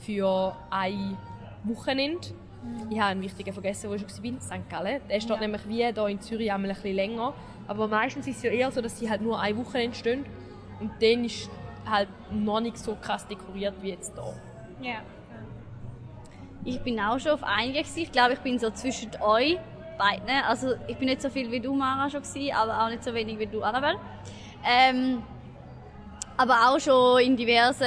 für 0.00 0.54
ein 0.70 1.16
Wochenende. 1.64 2.28
Ich 2.90 2.98
habe 2.98 3.10
einen 3.10 3.22
wichtigen 3.22 3.52
vergessen, 3.52 3.88
wo 3.88 3.94
ich 3.94 4.02
war, 4.02 4.40
St. 4.40 4.68
Gallen. 4.68 5.00
Der 5.08 5.20
steht 5.20 5.40
nämlich 5.40 5.66
wie 5.68 5.84
hier 5.84 6.06
in 6.06 6.20
Zürich 6.20 6.52
einmal 6.52 6.70
ein 6.70 6.74
bisschen 6.74 6.96
länger. 6.96 7.32
Aber 7.66 7.86
meistens 7.88 8.26
ist 8.26 8.38
es 8.38 8.42
ja 8.42 8.50
eher 8.50 8.70
so, 8.70 8.80
dass 8.80 8.98
sie 8.98 9.08
halt 9.08 9.22
nur 9.22 9.40
ein 9.40 9.56
Wochenende 9.56 9.96
stehen. 9.96 10.26
Und 10.80 10.90
dann 11.00 11.24
ist 11.24 11.48
halt 11.88 12.08
noch 12.30 12.60
nicht 12.60 12.78
so 12.78 12.96
krass 13.00 13.26
dekoriert 13.26 13.74
wie 13.80 13.90
jetzt 13.90 14.14
hier. 14.14 14.90
Ja. 14.90 15.00
Ich 16.64 16.80
bin 16.80 17.00
auch 17.00 17.18
schon 17.18 17.32
auf 17.32 17.42
einigen. 17.42 17.86
Ich 17.96 18.12
glaube, 18.12 18.34
ich 18.34 18.40
bin 18.40 18.58
so 18.58 18.70
zwischen 18.70 19.10
euch 19.22 19.58
beiden. 19.98 20.28
Also 20.46 20.74
ich 20.86 20.96
bin 20.96 21.08
nicht 21.08 21.20
so 21.20 21.28
viel 21.28 21.50
wie 21.50 21.60
du, 21.60 21.74
Mara, 21.74 22.08
schon 22.08 22.22
gewesen, 22.22 22.54
aber 22.54 22.82
auch 22.82 22.88
nicht 22.88 23.04
so 23.04 23.12
wenig 23.12 23.38
wie 23.38 23.46
du, 23.46 23.62
Annabelle. 23.62 23.98
Ähm, 24.64 25.22
aber 26.36 26.70
auch 26.70 26.78
schon 26.78 27.20
in 27.20 27.36
diversen 27.36 27.84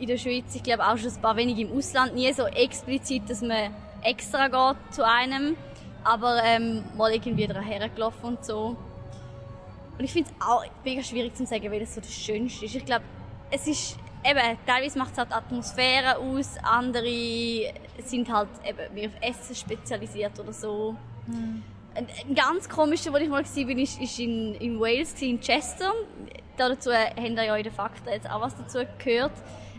in 0.00 0.06
der 0.06 0.16
Schweiz. 0.16 0.54
Ich 0.54 0.62
glaube 0.62 0.84
auch 0.84 0.96
schon 0.96 1.10
ein 1.10 1.22
paar 1.22 1.36
wenige 1.36 1.62
im 1.62 1.76
Ausland. 1.76 2.14
Nie 2.14 2.32
so 2.32 2.46
explizit, 2.46 3.28
dass 3.28 3.42
man 3.42 3.74
extra 4.02 4.48
geht 4.48 4.94
zu 4.94 5.06
einem. 5.06 5.56
Aber 6.02 6.42
ähm, 6.42 6.82
mal 6.96 7.12
irgendwie 7.12 7.46
daher 7.46 7.88
gelaufen 7.90 8.24
und 8.24 8.44
so. 8.44 8.76
Und 9.98 10.04
ich 10.04 10.12
finde 10.12 10.30
es 10.30 10.46
auch 10.46 10.64
mega 10.82 11.02
schwierig 11.02 11.36
zu 11.36 11.44
sagen, 11.44 11.70
welches 11.70 11.94
so 11.94 12.00
das 12.00 12.12
Schönste 12.12 12.64
ist. 12.64 12.74
Ich 12.74 12.84
glaube, 12.86 13.04
es 13.50 13.66
ist 13.66 13.98
eben, 14.24 14.58
teilweise 14.66 14.98
macht 14.98 15.12
es 15.12 15.18
halt 15.18 15.30
Atmosphäre 15.30 16.16
aus, 16.16 16.56
andere 16.62 17.74
sind 18.02 18.32
halt 18.32 18.48
eben 18.64 18.94
mehr 18.94 19.08
auf 19.08 19.14
Essen 19.20 19.54
spezialisiert 19.54 20.40
oder 20.40 20.54
so. 20.54 20.96
Ein, 21.94 22.06
ein 22.28 22.34
ganz 22.34 22.68
komischer, 22.68 23.12
wo 23.12 23.16
ich 23.16 23.28
mal 23.28 23.44
war, 23.44 23.64
bin, 23.64 23.78
ist, 23.78 24.00
ist 24.00 24.18
in, 24.18 24.54
in 24.54 24.80
Wales, 24.80 25.20
in 25.20 25.40
Chester. 25.40 25.92
Da 26.56 26.68
dazu 26.68 26.90
habt 26.92 27.18
ihr 27.18 27.44
ja 27.44 27.56
in 27.56 27.64
den 27.64 27.72
Fakten 27.72 28.08
jetzt 28.08 28.30
auch 28.30 28.40
was 28.40 28.56
dazu 28.56 28.80
gehört. 29.02 29.32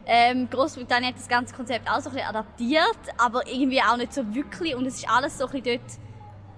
Ähm, 0.05 0.49
Großbritannien 0.49 1.09
hat 1.09 1.19
das 1.19 1.27
ganze 1.27 1.55
Konzept 1.55 1.89
auch 1.89 2.01
so 2.01 2.09
ein 2.09 2.15
bisschen 2.15 2.29
adaptiert, 2.29 2.99
aber 3.17 3.47
irgendwie 3.47 3.81
auch 3.81 3.97
nicht 3.97 4.13
so 4.13 4.33
wirklich. 4.33 4.75
Und 4.75 4.85
es 4.85 4.95
ist 4.95 5.09
alles 5.09 5.37
so 5.37 5.45
ein 5.45 5.51
bisschen 5.51 5.79
dort 5.79 5.99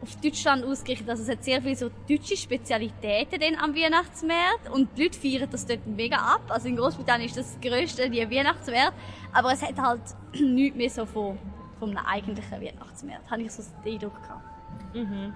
auf 0.02 0.16
Deutschland 0.22 0.66
ausgerichtet. 0.66 1.10
Also 1.10 1.24
es 1.24 1.30
hat 1.30 1.44
sehr 1.44 1.62
viele 1.62 1.76
so 1.76 1.90
deutsche 2.10 2.36
Spezialitäten 2.36 3.40
dann 3.40 3.56
am 3.56 3.76
Weihnachtsmarkt 3.76 4.70
und 4.72 4.98
die 4.98 5.04
Leute 5.04 5.20
feiern 5.20 5.50
das 5.50 5.66
dort 5.66 5.86
mega 5.88 6.18
ab. 6.18 6.42
Also 6.50 6.68
in 6.68 6.76
Großbritannien 6.76 7.30
ist 7.30 7.38
das 7.38 7.58
grösste 7.62 8.10
die 8.10 8.30
Weihnachtsmarkt, 8.30 8.94
aber 9.32 9.54
es 9.54 9.62
hat 9.62 9.78
halt 9.78 10.02
nichts 10.42 10.78
mehr 10.78 10.90
so 10.90 11.06
von 11.06 11.38
einem 11.82 11.98
eigentlichen 11.98 12.62
Weihnachtsmarkt. 12.62 13.30
Habe 13.30 13.42
ich 13.42 13.52
so 13.52 13.64
den 13.84 13.94
Eindruck 13.94 14.22
gehabt. 14.22 14.52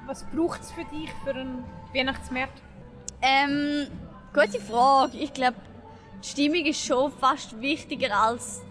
Was 0.05 0.23
braucht 0.25 0.61
es 0.61 0.71
für 0.71 0.85
dich 0.85 1.11
für 1.23 1.31
einen 1.31 1.63
Weihnachtsmarkt? 1.93 2.61
Ähm, 3.21 3.87
gute 4.33 4.59
Frage. 4.59 5.17
Ich 5.17 5.33
glaube, 5.33 5.57
die 6.23 6.27
Stimmung 6.27 6.65
ist 6.65 6.85
schon 6.85 7.11
fast 7.11 7.59
wichtiger 7.59 8.15
als 8.15 8.61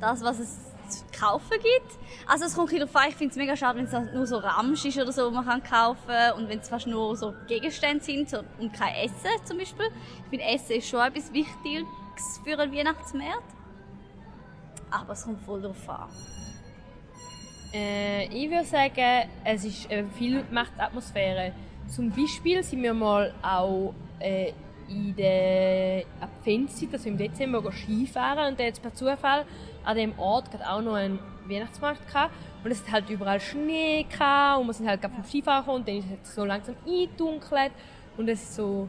das, 0.00 0.22
was 0.22 0.38
es 0.38 0.58
zu 0.88 1.04
kaufen 1.18 1.50
gibt. 1.50 1.98
Also 2.26 2.44
es 2.44 2.54
kommt 2.54 2.68
ein 2.68 2.78
bisschen 2.78 2.88
darauf 2.88 2.96
an, 2.96 3.08
ich 3.10 3.16
finde 3.16 3.32
es 3.32 3.36
mega 3.36 3.56
schade, 3.56 3.78
wenn 3.78 3.84
es 3.86 4.14
nur 4.14 4.26
so 4.26 4.38
Ramsch 4.38 4.84
ist 4.84 4.98
oder 4.98 5.12
so, 5.12 5.26
was 5.26 5.44
man 5.44 5.44
kann 5.44 5.62
kaufen 5.62 6.36
und 6.36 6.48
wenn 6.48 6.58
es 6.60 6.68
fast 6.68 6.86
nur 6.86 7.16
so 7.16 7.34
Gegenstände 7.46 8.02
sind 8.02 8.30
so, 8.30 8.38
und 8.58 8.72
kein 8.72 8.94
Essen 8.94 9.30
zum 9.44 9.58
Beispiel. 9.58 9.86
Ich 10.24 10.30
finde 10.30 10.44
Essen 10.44 10.76
ist 10.76 10.88
schon 10.88 11.00
etwas 11.00 11.32
Wichtiges 11.32 11.86
für 12.44 12.58
einen 12.58 12.72
Weihnachtsmarkt. 12.72 13.54
Aber 14.90 15.12
es 15.12 15.24
kommt 15.24 15.40
voll 15.42 15.62
darauf 15.62 15.88
an. 15.88 16.08
Äh, 17.72 18.24
ich 18.26 18.50
würde 18.50 18.64
sagen, 18.64 19.28
es 19.44 19.64
ist 19.64 19.90
äh, 19.90 20.04
viel 20.18 20.44
macht 20.50 20.72
die 20.76 20.80
Atmosphäre. 20.80 21.52
Zum 21.86 22.10
Beispiel 22.10 22.62
sind 22.62 22.82
wir 22.82 22.94
mal 22.94 23.32
auch 23.42 23.94
äh, 24.18 24.52
in 24.88 25.14
der 25.14 26.04
Adventszeit, 26.20 26.92
also 26.92 27.08
im 27.08 27.16
Dezember, 27.16 27.62
Skifahren. 27.70 28.52
Und 28.52 28.60
da 28.60 28.64
jetzt 28.64 28.82
per 28.82 28.92
Zufall 28.92 29.44
an 29.84 29.96
dem 29.96 30.18
Ort 30.18 30.50
gerade 30.50 30.68
auch 30.68 30.82
noch 30.82 30.94
einen 30.94 31.18
Weihnachtsmarkt 31.46 32.06
gehabt. 32.06 32.34
und 32.64 32.70
es 32.70 32.82
hat 32.82 32.92
halt 32.92 33.10
überall 33.10 33.40
Schnee 33.40 34.04
gehabt 34.04 34.60
und 34.60 34.66
wir 34.66 34.72
sind 34.72 34.88
halt 34.88 35.00
gerade 35.00 35.14
vom 35.14 35.24
Skifahren 35.24 35.62
gekommen. 35.64 35.80
Und 35.80 35.88
dann 35.88 35.96
ist 35.98 36.06
es 36.24 36.34
so 36.34 36.44
langsam 36.44 36.74
eingedunkelt. 36.86 37.72
Und 38.16 38.28
es 38.28 38.42
ist 38.42 38.56
so 38.56 38.88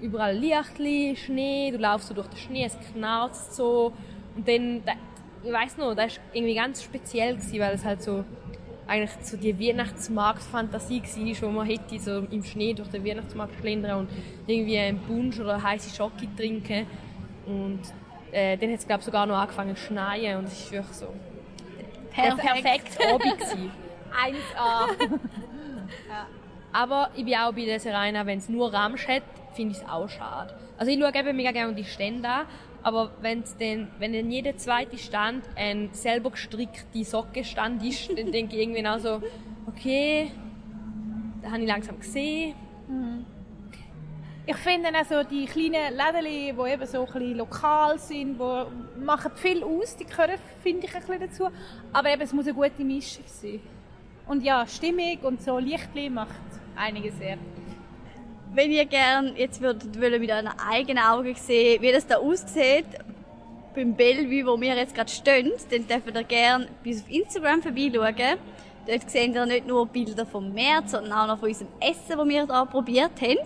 überall 0.00 0.36
Lichtli, 0.36 1.16
Schnee, 1.16 1.70
du 1.72 1.78
laufst 1.78 2.08
so 2.08 2.14
durch 2.14 2.28
den 2.28 2.38
Schnee, 2.38 2.64
es 2.64 2.76
knarzt 2.92 3.56
so. 3.56 3.92
Und 4.36 4.46
dann, 4.46 4.82
da, 4.84 4.92
ich 5.46 5.52
weiß 5.52 5.76
noch, 5.78 5.94
das 5.94 6.16
war 6.16 6.24
irgendwie 6.32 6.54
ganz 6.54 6.82
speziell, 6.82 7.36
gewesen, 7.36 7.60
weil 7.60 7.74
es 7.74 7.84
halt 7.84 8.02
so 8.02 8.24
eigentlich 8.86 9.10
so 9.22 9.36
die 9.36 9.58
Weihnachtsmarkt-Fantasie 9.58 11.02
war, 11.02 11.48
wo 11.48 11.52
man 11.52 11.66
hätte 11.66 11.98
so 11.98 12.18
im 12.30 12.44
Schnee 12.44 12.72
durch 12.72 12.88
den 12.88 13.04
Weihnachtsmarkt 13.04 13.58
schlendern 13.60 14.00
und 14.00 14.08
irgendwie 14.46 14.78
einen 14.78 15.00
Punsch 15.00 15.40
oder 15.40 15.60
heiße 15.62 15.94
Schoki 15.94 16.28
trinken 16.36 16.86
und 17.46 17.80
äh, 18.32 18.56
dann 18.56 18.70
hat 18.70 18.78
es 18.78 18.86
glaube 18.86 19.02
sogar 19.02 19.26
noch 19.26 19.36
angefangen 19.36 19.74
zu 19.76 19.82
schneien 19.82 20.38
und 20.38 20.44
es 20.44 20.52
ist 20.52 20.72
wirklich 20.72 20.96
so 20.96 21.12
der 22.16 22.36
perfekte 22.36 23.08
Abend 23.08 23.38
gewesen. 23.38 23.72
1A. 24.12 25.18
Aber 26.72 27.10
ich 27.16 27.24
bin 27.24 27.34
auch 27.34 27.52
bei 27.52 27.64
der 27.64 27.80
Serena, 27.80 28.24
wenn 28.26 28.38
es 28.38 28.48
nur 28.48 28.72
Ramsch 28.72 29.08
hat, 29.08 29.22
finde 29.54 29.74
ich 29.74 29.82
es 29.82 29.88
auch 29.88 30.08
schade. 30.08 30.54
Also 30.78 30.92
ich 30.92 30.98
schaue 30.98 31.14
eben 31.14 31.36
mega 31.36 31.50
gerne 31.50 31.74
die 31.74 31.84
Stände 31.84 32.28
an, 32.28 32.46
aber 32.86 33.10
wenn's 33.20 33.56
dann, 33.56 33.88
wenn 33.98 34.12
dann 34.12 34.30
jeder 34.30 34.56
zweite 34.56 34.96
Stand 34.96 35.42
ein 35.56 35.88
selber 35.90 36.30
gestrickte 36.30 37.02
Sockenstand 37.02 37.82
ist, 37.82 38.08
dann 38.16 38.30
denke 38.30 38.54
ich 38.54 38.62
irgendwann 38.62 38.86
auch 38.86 39.00
so, 39.00 39.20
okay, 39.66 40.30
da 41.42 41.50
habe 41.50 41.62
ich 41.62 41.66
langsam 41.66 41.98
gesehen. 41.98 42.54
Ich 44.46 44.56
finde 44.58 44.90
auch 44.90 45.24
die 45.24 45.46
kleinen 45.46 45.96
Läden, 45.96 46.56
die 46.56 46.72
eben 46.72 46.86
so 46.86 47.08
ein 47.12 47.34
lokal 47.34 47.98
sind, 47.98 48.38
die 48.38 49.00
machen 49.00 49.32
viel 49.34 49.64
aus, 49.64 49.96
die 49.96 50.04
gehören, 50.04 50.38
finde 50.62 50.86
ich, 50.86 50.94
ein 50.94 51.00
bisschen 51.00 51.20
dazu. 51.20 51.48
Aber 51.92 52.12
eben, 52.12 52.22
es 52.22 52.32
muss 52.32 52.46
eine 52.46 52.54
gute 52.54 52.84
Mischung 52.84 53.24
sein. 53.26 53.58
Und 54.28 54.44
ja, 54.44 54.64
Stimmung 54.64 55.18
und 55.22 55.42
so 55.42 55.58
Lichtli 55.58 56.08
macht 56.08 56.30
einiges 56.76 57.18
sehr. 57.18 57.36
Wenn 58.54 58.70
ihr 58.70 58.86
gerne 58.86 59.34
jetzt 59.36 59.60
würdet 59.60 60.00
wollen 60.00 60.20
mit 60.20 60.30
euren 60.30 60.48
eigenen 60.48 61.02
Augen 61.02 61.34
sehen, 61.34 61.82
wie 61.82 61.92
das 61.92 62.06
da 62.06 62.16
aussieht, 62.16 62.86
beim 63.74 63.94
Bellevue, 63.94 64.46
wo 64.46 64.58
wir 64.60 64.74
jetzt 64.74 64.94
gerade 64.94 65.10
stehen, 65.10 65.52
dann 65.70 65.86
dürft 65.86 66.16
ihr 66.16 66.24
gerne 66.24 66.68
bis 66.82 67.02
auf 67.02 67.10
Instagram 67.10 67.62
vorbeischauen. 67.62 68.38
Dort 68.86 69.10
seht 69.10 69.34
ihr 69.34 69.46
nicht 69.46 69.66
nur 69.66 69.86
Bilder 69.86 70.24
vom 70.24 70.52
März, 70.52 70.92
sondern 70.92 71.12
auch 71.12 71.26
noch 71.26 71.38
von 71.38 71.48
unserem 71.48 71.72
Essen, 71.80 72.16
das 72.16 72.28
wir 72.28 72.46
hier 72.46 72.66
probiert 72.66 73.20
haben. 73.20 73.38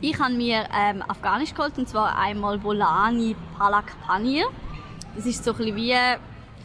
Ich 0.00 0.18
habe 0.18 0.34
mir 0.34 0.66
ähm, 0.72 1.02
Afghanisch 1.08 1.54
geholt, 1.54 1.78
und 1.78 1.88
zwar 1.88 2.18
einmal 2.18 2.58
Bolani 2.58 3.34
Palak 3.56 3.98
Panir. 4.06 4.44
Das 5.16 5.24
ist 5.26 5.42
so 5.42 5.52
ein 5.52 5.56
bisschen 5.56 5.76
wie 5.76 5.94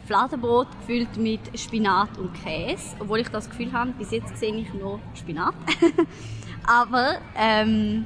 Fladenbrot 0.06 0.68
gefüllt 0.82 1.18
mit 1.18 1.40
Spinat 1.58 2.18
und 2.18 2.34
Käse. 2.44 2.96
Obwohl 3.00 3.20
ich 3.20 3.30
das 3.30 3.50
Gefühl 3.50 3.72
habe, 3.72 3.92
bis 3.92 4.12
jetzt 4.12 4.38
sehe 4.38 4.56
ich 4.56 4.74
nur 4.74 5.00
Spinat. 5.16 5.54
Aber, 6.70 7.18
ähm, 7.36 8.06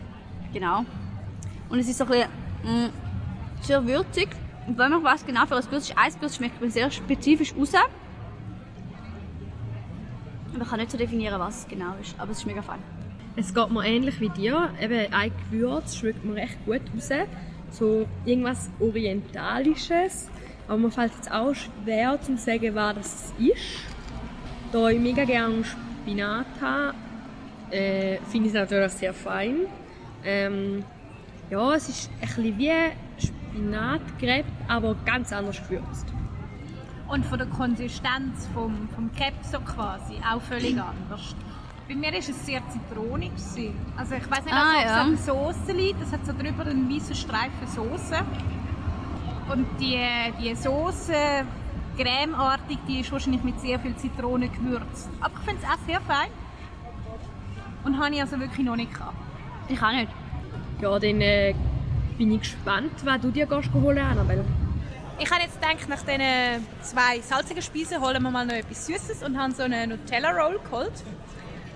genau. 0.54 0.86
Und 1.68 1.80
es 1.80 1.90
ist 1.90 1.98
so 1.98 2.06
ein 2.06 2.12
bisschen, 2.12 2.30
mh, 2.64 2.90
sehr 3.60 3.86
würzig. 3.86 4.30
Und 4.66 4.78
wenn 4.78 4.90
man 4.90 5.04
was 5.04 5.26
genau 5.26 5.46
für 5.46 5.58
ein 5.58 5.64
ein 5.64 6.14
Gewürz 6.14 6.36
schmeckt 6.38 6.62
mir 6.62 6.72
sehr 6.72 6.90
spezifisch 6.90 7.54
raus. 7.58 7.74
Ich 10.54 10.70
kann 10.70 10.80
nicht 10.80 10.92
so 10.92 10.98
definieren, 10.98 11.38
was 11.42 11.60
es 11.60 11.68
genau 11.68 11.94
ist. 12.02 12.18
Aber 12.18 12.32
es 12.32 12.38
ist 12.38 12.46
mega 12.46 12.62
fein. 12.62 12.80
Es 13.36 13.54
geht 13.54 13.70
mir 13.70 13.86
ähnlich 13.86 14.22
wie 14.22 14.30
dir. 14.30 14.70
Eben 14.80 15.12
ein 15.12 15.32
Gewürz 15.52 15.98
schmeckt 15.98 16.24
mir 16.24 16.36
recht 16.36 16.66
gut 16.66 16.82
raus. 16.96 17.10
So 17.70 18.08
irgendwas 18.24 18.70
Orientalisches. 18.80 20.30
Aber 20.70 20.78
mir 20.78 20.92
fällt 20.92 21.14
jetzt 21.16 21.30
auch 21.30 21.54
schwer 21.54 22.18
zu 22.22 22.38
sagen, 22.38 22.76
was 22.76 22.96
das 22.96 23.34
ist. 23.38 23.82
Da 24.72 24.88
ich 24.88 25.02
mega 25.02 25.26
gerne 25.26 25.66
Spinat 25.66 26.46
habe, 26.62 26.94
äh, 27.74 28.20
finde 28.30 28.50
ich 28.50 28.54
es 28.56 28.60
natürlich 28.62 28.92
sehr 28.94 29.14
fein. 29.14 29.56
Ähm, 30.24 30.84
ja, 31.50 31.74
es 31.74 31.90
ist 31.90 32.10
ein 32.22 32.28
bisschen 32.28 32.58
wie 32.58 32.72
Spinatcrepe, 33.18 34.50
aber 34.68 34.96
ganz 35.06 35.32
anders 35.34 35.62
gewürzt. 35.68 36.06
Und 37.08 37.26
von 37.26 37.38
der 37.38 37.48
Konsistenz 37.48 38.48
vom, 38.54 38.88
vom 38.96 39.12
Cap 39.14 39.34
so 39.44 39.60
quasi 39.60 40.16
auch 40.32 40.42
völlig 40.42 40.80
anders. 40.80 41.36
Bei 41.88 41.96
mir 41.96 42.12
war 42.12 42.20
es 42.20 42.46
sehr 42.46 42.62
zitronig. 42.70 43.32
Also 43.98 44.16
ich 44.16 44.32
weiß 44.32 44.46
nicht, 44.46 44.54
Ah, 44.54 44.72
ob 44.72 44.78
es 44.80 44.90
ja. 44.90 45.02
an 45.02 45.10
der 45.12 45.18
Soße 45.18 45.72
liegt. 45.74 46.02
Es 46.02 46.12
hat 46.14 46.26
so 46.26 46.32
drüber 46.32 46.66
einen 46.66 46.90
weißen 46.90 47.14
Streifen 47.16 47.68
Soße. 47.68 48.16
Und 49.52 49.68
die, 49.80 50.00
die 50.42 50.56
Soße, 50.56 51.14
cremeartig, 51.98 52.78
die 52.88 53.02
ist 53.02 53.12
wahrscheinlich 53.12 53.44
mit 53.44 53.60
sehr 53.60 53.78
viel 53.80 53.96
Zitrone 53.98 54.48
gewürzt. 54.48 55.10
Aber 55.20 55.34
ich 55.40 55.46
finde 55.46 55.62
es 55.62 55.70
auch 55.70 55.86
sehr 55.86 56.00
fein. 56.02 56.30
Und 57.84 58.00
habe 58.00 58.16
ich 58.16 58.22
also 58.22 58.40
wirklich 58.40 58.66
noch 58.66 58.76
nicht 58.76 58.94
gehabt. 58.94 59.16
Ich 59.68 59.82
auch 59.82 59.92
nicht. 59.92 60.12
Ja, 60.82 61.00
dann 61.00 61.22
äh, 61.22 61.54
bin 62.18 62.32
ich 62.32 62.40
gespannt, 62.40 62.94
was 63.04 63.22
du 63.22 63.32
dir 63.32 63.46
gehst 63.46 63.70
holen, 63.74 64.06
Annabelle. 64.06 64.46
Ich 65.20 65.30
habe 65.30 65.42
jetzt 65.44 65.62
gedacht, 65.62 65.88
nach 65.90 66.02
diesen 66.02 66.68
zwei 66.82 67.22
salzigen 67.22 67.62
Speisen 67.62 68.02
holen 68.02 68.22
wir 68.24 68.32
mal 68.32 68.46
noch 68.46 68.56
etwas 68.56 68.86
Süßes 68.88 69.24
und 69.24 69.38
haben 69.38 69.54
so 69.54 69.64
eine 69.64 69.88
Nutella 69.88 70.32
Roll 70.32 70.60
geholt. 70.64 70.92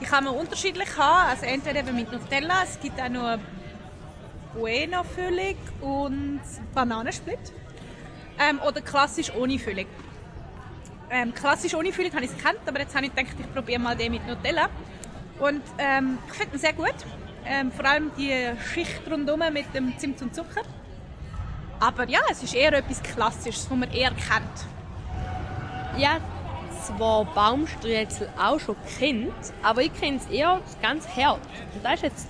Die 0.01 0.05
kann 0.05 0.23
man 0.23 0.35
unterschiedlich 0.35 0.89
haben, 0.97 1.29
also 1.29 1.45
entweder 1.45 1.79
eben 1.79 1.95
mit 1.95 2.11
Nutella, 2.11 2.63
es 2.63 2.79
gibt 2.79 2.99
auch 2.99 3.09
noch 3.09 3.37
Bueno 4.53 5.03
Füllung 5.03 5.55
und 5.81 6.41
Bananensplit. 6.73 7.39
Ähm, 8.39 8.59
oder 8.67 8.81
klassisch 8.81 9.33
ohne 9.33 9.57
Füllung. 9.57 9.85
Ähm, 11.09 11.33
klassisch 11.33 11.73
ohne 11.73 11.91
Füllung 11.91 12.13
habe 12.13 12.25
ich 12.25 12.31
es 12.31 12.37
gekannt, 12.37 12.59
aber 12.65 12.79
jetzt 12.79 12.95
habe 12.95 13.05
ich 13.05 13.15
gedacht, 13.15 13.35
ich 13.39 13.53
probiere 13.53 13.79
mal 13.79 13.95
den 13.95 14.11
mit 14.11 14.27
Nutella. 14.27 14.69
Und 15.39 15.61
ähm, 15.77 16.17
ich 16.27 16.33
finde 16.33 16.55
ihn 16.55 16.59
sehr 16.59 16.73
gut. 16.73 16.95
Ähm, 17.45 17.71
vor 17.71 17.85
allem 17.85 18.11
die 18.17 18.33
Schicht 18.73 19.01
rundherum 19.09 19.41
mit 19.53 19.73
dem 19.73 19.97
Zimt 19.97 20.21
und 20.21 20.35
Zucker. 20.35 20.61
Aber 21.79 22.07
ja, 22.09 22.19
es 22.29 22.43
ist 22.43 22.55
eher 22.55 22.73
etwas 22.73 23.01
Klassisches, 23.03 23.69
was 23.69 23.77
man 23.77 23.91
eher 23.91 24.09
kennt. 24.09 24.65
Ja, 25.97 26.17
zwar 26.83 27.25
Baumstriezel 27.25 28.29
auch 28.37 28.59
schon 28.59 28.75
kennt, 28.97 29.33
aber 29.63 29.81
ich 29.81 29.93
kenne 29.93 30.17
es 30.17 30.25
eher 30.27 30.59
ganz 30.81 31.07
hart. 31.07 31.39
Und 31.73 31.83
das 31.83 31.93
ist 31.95 32.01
jetzt 32.03 32.27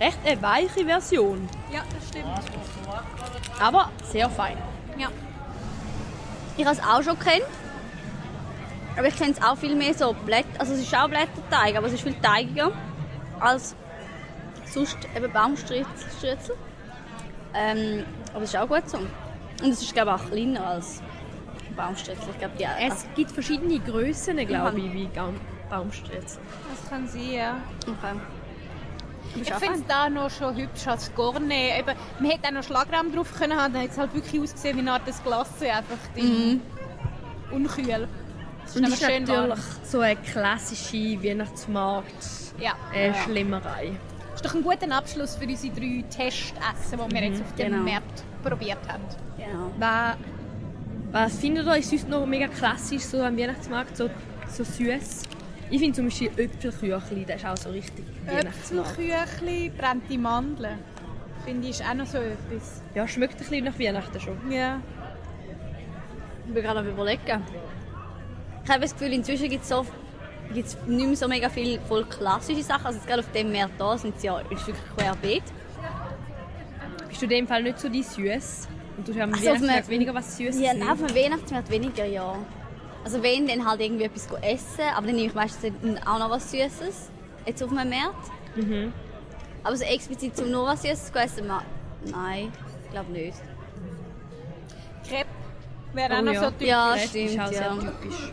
recht 0.00 0.18
eine 0.24 0.40
weiche 0.42 0.84
Version, 0.84 1.48
Ja, 1.72 1.80
das 1.94 2.08
stimmt. 2.08 2.26
aber 3.60 3.90
sehr 4.04 4.28
fein. 4.30 4.56
Ja. 4.98 5.08
Ich 6.56 6.64
habe 6.64 6.76
es 6.76 6.82
auch 6.82 7.02
schon 7.02 7.18
kennt. 7.18 7.44
Aber 8.96 9.06
ich 9.08 9.16
kenne 9.16 9.32
es 9.32 9.42
auch 9.42 9.56
viel 9.56 9.74
mehr 9.76 9.92
so 9.94 10.14
Blätter. 10.24 10.48
Also 10.58 10.72
es 10.74 10.80
ist 10.80 10.94
auch 10.96 11.08
Blätterteig, 11.08 11.76
aber 11.76 11.86
es 11.86 11.92
ist 11.94 12.02
viel 12.02 12.14
teigiger 12.14 12.72
als 13.40 13.74
sonst 14.66 14.96
eben 15.14 15.30
Baumstriezel. 15.32 15.86
Ähm, 17.54 18.04
aber 18.34 18.44
es 18.44 18.54
ist 18.54 18.56
auch 18.60 18.68
gut 18.68 18.88
so. 18.88 18.98
Und 18.98 19.70
es 19.72 19.82
ist 19.82 19.94
glaube 19.94 20.14
ich 20.16 20.22
auch 20.22 20.30
kleiner 20.30 20.66
als 20.66 21.02
Baumstriezel. 21.76 22.28
Ich 22.32 22.38
glaube, 22.38 22.54
die 22.58 22.64
Es 22.86 23.06
gibt 23.14 23.30
verschiedene 23.32 23.78
Grössen, 23.80 24.36
glaube 24.46 24.78
Mhm. 24.78 24.86
ich, 24.86 24.92
wie 24.92 25.10
Baumstriezel. 25.68 26.40
Das 26.70 26.88
kann 26.90 27.06
sein, 27.08 27.30
ja. 27.32 27.56
okay. 27.86 28.18
Ich 29.34 29.52
finde 29.52 29.74
es 29.80 29.86
da 29.86 30.08
noch 30.08 30.30
schon 30.30 30.56
hübsch 30.56 30.86
als 30.86 31.14
Gourmet. 31.14 31.78
Eben, 31.78 31.94
man 32.20 32.30
hätte 32.30 32.48
auch 32.48 32.52
noch 32.52 32.62
Schlagrahm 32.62 33.12
drauf 33.14 33.34
können 33.34 33.60
haben, 33.60 33.72
dann 33.74 33.82
hätte 33.82 33.92
es 33.94 33.98
halt 33.98 34.14
wirklich 34.14 34.40
ausgesehen 34.40 34.76
wie 34.76 34.80
eine 34.80 34.92
Art 34.92 35.06
des 35.06 35.22
Glasse, 35.22 35.70
einfach 35.70 35.96
drin. 36.14 36.62
unkühl. 37.50 38.08
Das 38.66 38.74
ist 38.74 38.76
Und 38.76 38.84
aber 38.84 38.90
das 38.90 39.00
ist 39.00 39.06
schön 39.10 39.22
natürlich 39.24 39.48
warm. 39.58 39.84
so 39.84 40.00
eine 40.00 40.16
klassische 40.16 41.22
Weihnachtsmarkt 41.22 42.26
Ja. 42.60 42.72
äh. 42.92 43.12
Das 43.12 44.42
ist 44.42 44.44
doch 44.44 44.54
ein 44.54 44.62
guter 44.62 44.94
Abschluss 44.94 45.36
für 45.36 45.46
unsere 45.46 45.74
drei 45.74 46.04
Testessen, 46.10 46.98
die 47.08 47.14
wir 47.14 47.22
jetzt 47.22 47.40
auf 47.42 47.54
dem 47.54 47.70
genau. 47.72 47.82
Markt 47.90 48.24
probiert 48.42 48.78
haben. 48.88 49.04
Genau. 49.38 49.70
Was, 49.78 50.16
was 51.12 51.38
findet 51.38 51.66
ihr 51.66 51.76
ist 51.76 51.90
sonst 51.90 52.08
noch 52.08 52.26
mega 52.26 52.48
klassisch 52.48 53.02
so 53.02 53.22
am 53.22 53.38
Weihnachtsmarkt, 53.38 53.96
so, 53.96 54.10
so 54.50 54.64
süß? 54.64 55.22
Ich 55.70 55.80
finde 55.80 55.94
zum 55.96 56.04
Beispiel 56.06 56.30
Äpfelküchli, 56.36 57.24
das 57.24 57.36
ist 57.36 57.46
auch 57.46 57.56
so 57.56 57.70
richtig 57.70 58.04
Weihnachtsmarkt. 58.26 58.98
Äpfelküchli, 58.98 59.70
brannte 59.70 60.18
Mandeln. 60.18 60.78
Finde 61.44 61.68
ich 61.68 61.80
ist 61.80 61.88
auch 61.88 61.94
noch 61.94 62.06
so 62.06 62.18
etwas. 62.18 62.82
Ja, 62.94 63.06
schmeckt 63.06 63.34
ein 63.34 63.38
bisschen 63.38 63.64
nach 63.64 63.78
Weihnachten 63.78 64.20
schon. 64.20 64.50
Ja. 64.50 64.80
Ich 66.46 66.52
bin 66.52 66.62
gerade 66.62 66.80
am 66.80 66.88
überlegen. 66.88 67.42
Ich 68.66 68.72
habe 68.72 68.80
das 68.80 68.92
Gefühl, 68.94 69.12
inzwischen 69.12 69.48
gibt 69.48 69.62
es 69.62 69.68
so, 69.68 69.86
gibt's 70.52 70.76
nicht 70.88 71.06
mehr 71.06 71.16
so 71.16 71.28
mega 71.28 71.48
viele 71.48 71.80
voll 71.82 72.04
klassische 72.04 72.64
Sachen. 72.64 72.86
Also 72.86 72.98
jetzt 72.98 73.06
gerade 73.06 73.20
auf 73.20 73.30
dem 73.30 73.52
Meer 73.52 73.70
da 73.78 73.96
sind 73.96 74.20
sie 74.20 74.26
ja 74.26 74.40
ist 74.40 74.66
wirklich 74.66 74.84
querbeet. 74.96 75.44
Bist 77.08 77.22
du 77.22 77.26
in 77.26 77.30
dem 77.30 77.46
Fall 77.46 77.62
nicht 77.62 77.78
so 77.78 77.88
die 77.88 78.02
süß? 78.02 78.66
Und 78.96 79.06
du 79.06 79.14
hast 79.14 79.20
am 79.20 79.32
Ach 79.34 79.38
so, 79.38 79.50
auf 79.50 79.54
Weihnachtsmarkt 79.60 79.88
weniger 79.88 80.14
was 80.14 80.36
Süßes 80.36 80.60
Ja, 80.60 80.74
nehmen? 80.74 80.90
auf 80.90 80.98
dem 80.98 81.14
Weihnachtsmarkt 81.14 81.70
weniger, 81.70 82.04
ja. 82.06 82.36
Also 83.04 83.22
wenn, 83.22 83.46
dann 83.46 83.64
halt 83.64 83.80
irgendwie 83.80 84.04
etwas 84.04 84.28
go 84.28 84.36
essen, 84.42 84.82
aber 84.96 85.06
dann 85.06 85.14
nehme 85.14 85.28
ich 85.28 85.34
meistens 85.34 85.72
auch 86.04 86.18
noch 86.18 86.30
was 86.30 86.50
Süßes. 86.50 87.10
Jetzt 87.46 87.62
auf 87.62 87.70
meinem 87.70 87.90
Markt. 87.90 88.30
Mhm. 88.56 88.92
Aber 89.62 89.76
so 89.76 89.84
explizit 89.84 90.36
zum 90.36 90.50
nur 90.50 90.66
was 90.66 90.82
Süßes 90.82 91.12
go 91.12 91.20
essen, 91.20 91.46
nein, 92.10 92.52
ich 92.84 92.90
glaube 92.90 93.12
nicht. 93.12 93.38
Crepe 95.08 95.26
wäre 95.92 96.14
auch 96.14 96.18
Oh 96.18 96.22
noch 96.22 96.32
ja. 96.32 96.40
so 96.40 96.50
typisch. 96.50 96.66
Ja, 96.66 96.92
Das 96.94 97.04
ist 97.04 97.10
stimmt, 97.10 97.40
auch 97.40 97.46
sehr 97.48 97.60
ja. 97.62 97.74
typisch. 97.74 98.32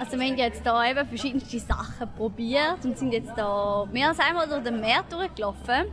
Also 0.00 0.18
wir 0.18 0.28
haben 0.28 0.38
jetzt 0.38 0.64
da 0.64 0.82
eben 0.90 1.06
verschiedenste 1.06 1.58
Sachen 1.58 2.08
probiert 2.16 2.82
und 2.86 2.96
sind 2.96 3.12
jetzt 3.12 3.36
da 3.36 3.86
mehr 3.92 4.08
als 4.08 4.18
einmal 4.18 4.48
durch 4.48 4.62
den 4.62 4.80
Meer 4.80 5.02
durchgelaufen. 5.10 5.92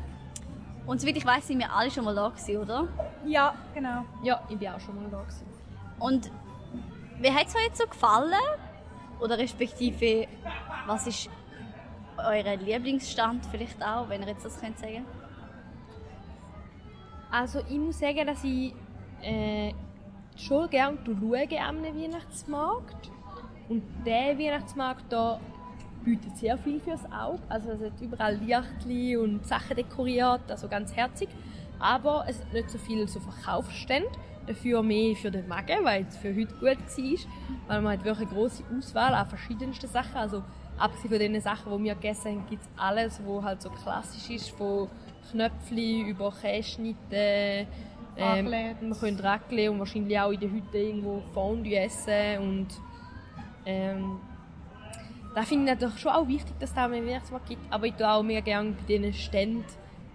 Und 0.85 1.01
soweit 1.01 1.17
ich 1.17 1.25
weiß, 1.25 1.45
sind 1.45 1.59
wir 1.59 1.73
alle 1.73 1.91
schon 1.91 2.05
mal 2.05 2.15
da 2.15 2.29
gewesen, 2.29 2.57
oder? 2.57 2.87
Ja, 3.25 3.53
genau. 3.73 4.05
Ja, 4.23 4.41
ich 4.47 4.57
bin 4.57 4.69
auch 4.69 4.79
schon 4.79 4.95
mal 4.95 5.09
da. 5.11 5.19
Gewesen. 5.23 5.45
Und 5.99 6.31
wie 7.19 7.29
hat 7.29 7.47
es 7.47 7.55
euch 7.57 7.65
jetzt 7.65 7.79
so 7.79 7.85
gefallen? 7.85 8.31
Oder 9.19 9.37
respektive, 9.37 10.29
was 10.85 11.05
ist 11.07 11.29
euer 12.17 12.55
Lieblingsstand 12.55 13.45
vielleicht 13.47 13.83
auch, 13.83 14.07
wenn 14.07 14.21
ihr 14.21 14.29
jetzt 14.29 14.45
das 14.45 14.57
könnt 14.57 14.79
sagen? 14.79 15.05
Also 17.29 17.59
ich 17.67 17.77
muss 17.77 17.99
sagen, 17.99 18.25
dass 18.25 18.41
ich 18.45 18.73
äh, 19.21 19.73
schon 20.37 20.69
gerne 20.69 20.97
schaue 21.03 21.59
am 21.59 21.83
Weihnachtsmarkt. 21.83 23.16
Und 23.69 23.83
der 24.05 24.37
Weihnachtsmarkt 24.37 25.05
da 25.09 25.39
bietet 26.03 26.37
sehr 26.37 26.57
viel 26.57 26.79
fürs 26.79 27.03
Auge. 27.11 27.41
Also 27.49 27.71
es 27.71 27.81
hat 27.81 28.01
überall 28.01 28.35
Lichtli 28.35 29.17
und 29.17 29.45
Sachen 29.45 29.75
dekoriert, 29.75 30.49
also 30.49 30.67
ganz 30.67 30.95
herzig. 30.95 31.29
Aber 31.79 32.25
es 32.27 32.39
hat 32.39 32.53
nicht 32.53 32.69
so 32.69 32.77
viel 32.77 33.07
so 33.07 33.19
Verkaufsstände. 33.19 34.09
Dafür 34.47 34.81
mehr 34.81 35.13
für 35.17 35.29
den 35.29 35.45
Magen, 35.49 35.83
weil 35.83 36.05
es 36.07 36.15
für 36.15 36.29
heute 36.33 36.53
gut 36.53 36.63
war. 36.63 37.19
Weil 37.67 37.81
man 37.81 37.97
hat 37.97 38.05
wirklich 38.05 38.29
eine 38.29 38.37
grosse 38.37 38.63
Auswahl 38.77 39.13
an 39.13 39.27
verschiedensten 39.27 39.87
Sachen. 39.87 40.15
Also 40.15 40.43
abgesehen 40.77 41.09
von 41.09 41.19
den 41.19 41.41
Sachen, 41.41 41.77
die 41.77 41.83
wir 41.83 41.95
gegessen 41.95 42.31
haben, 42.31 42.49
gibt 42.49 42.61
es 42.61 42.69
alles, 42.77 43.21
was 43.25 43.43
halt 43.43 43.61
so 43.61 43.69
klassisch 43.69 44.29
ist. 44.33 44.49
Von 44.51 44.87
Knöpfli 45.31 46.03
über 46.03 46.31
Käseschnitte. 46.31 47.67
Ähm, 48.19 48.49
man 48.49 48.97
könnte 48.99 49.23
Raclette 49.23 49.71
und 49.71 49.79
wahrscheinlich 49.79 50.17
auch 50.17 50.31
in 50.31 50.39
der 50.39 50.49
Hütte 50.49 50.77
irgendwo 50.77 51.21
Fondue 51.33 51.75
essen. 51.75 52.39
Und 52.39 52.67
ähm, 53.67 54.19
da 55.35 55.43
finde 55.43 55.65
ich 55.71 55.79
natürlich 55.79 55.99
schon 55.99 56.11
auch 56.13 56.27
wichtig, 56.27 56.53
dass 56.59 56.69
es 56.69 56.75
da 56.75 56.85
einen 56.85 57.05
Weihnachtsmarkt 57.05 57.47
gibt. 57.49 57.61
Aber 57.71 57.85
ich 57.85 57.93
tue 57.93 58.09
auch 58.09 58.23
mega 58.23 58.39
gerne 58.39 58.71
bei 58.71 58.83
diesen 58.87 59.13
Ständen 59.13 59.65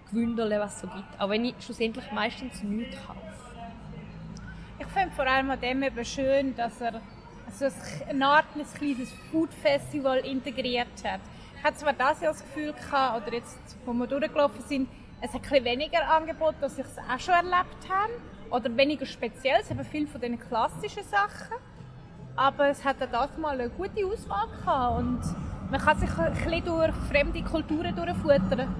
gewünderle, 0.09 0.59
was 0.59 0.75
es 0.75 0.81
so 0.81 0.87
gibt. 0.87 1.19
Auch 1.21 1.29
wenn 1.29 1.45
ich 1.45 1.55
schlussendlich 1.61 2.11
meistens 2.11 2.61
nichts 2.63 2.97
kaufe. 3.07 3.19
Ich 4.79 4.87
finde 4.87 5.11
vor 5.15 5.25
allem 5.25 5.49
an 5.51 5.61
dem 5.61 5.81
eben 5.83 6.03
schön, 6.03 6.55
dass 6.55 6.81
er 6.81 6.99
so 7.51 7.65
ein- 7.65 7.71
eine 8.09 8.25
Art 8.27 8.45
ein 8.55 8.65
kleines 8.73 9.11
Food-Festival 9.31 10.19
integriert 10.19 10.87
hat. 11.03 11.21
Ich 11.57 11.63
hatte 11.63 11.77
zwar 11.77 11.93
das 11.93 12.19
Jahr 12.21 12.33
das 12.33 12.41
Gefühl 12.41 12.73
gehabt, 12.73 13.21
oder 13.25 13.35
jetzt, 13.35 13.77
wo 13.85 13.93
wir 13.93 14.07
durchgelaufen 14.07 14.61
sind, 14.65 14.89
es 15.21 15.33
hat 15.33 15.41
ein 15.51 15.63
weniger 15.63 16.05
Angebot, 16.09 16.55
als 16.61 16.77
ich 16.77 16.85
es 16.85 16.97
auch 16.97 17.19
schon 17.19 17.33
erlebt 17.35 17.87
habe. 17.87 18.11
Oder 18.49 18.75
weniger 18.75 19.05
speziell, 19.05 19.61
es 19.61 19.69
haben 19.69 19.83
viel 19.85 20.05
von 20.07 20.19
den 20.19 20.37
klassischen 20.37 21.03
Sachen. 21.03 21.55
Aber 22.35 22.67
es 22.69 22.83
hat 22.83 22.97
das 22.99 23.37
mal 23.37 23.59
eine 23.59 23.69
gute 23.69 24.05
Auswahl 24.05 24.47
gehabt 24.47 24.99
und 24.99 25.21
man 25.69 25.79
kann 25.79 25.97
sich 25.99 26.09
ein 26.17 26.33
bisschen 26.33 26.65
durch 26.65 26.93
fremde 27.09 27.43
Kulturen 27.43 27.95
durchfuttern. 27.95 28.73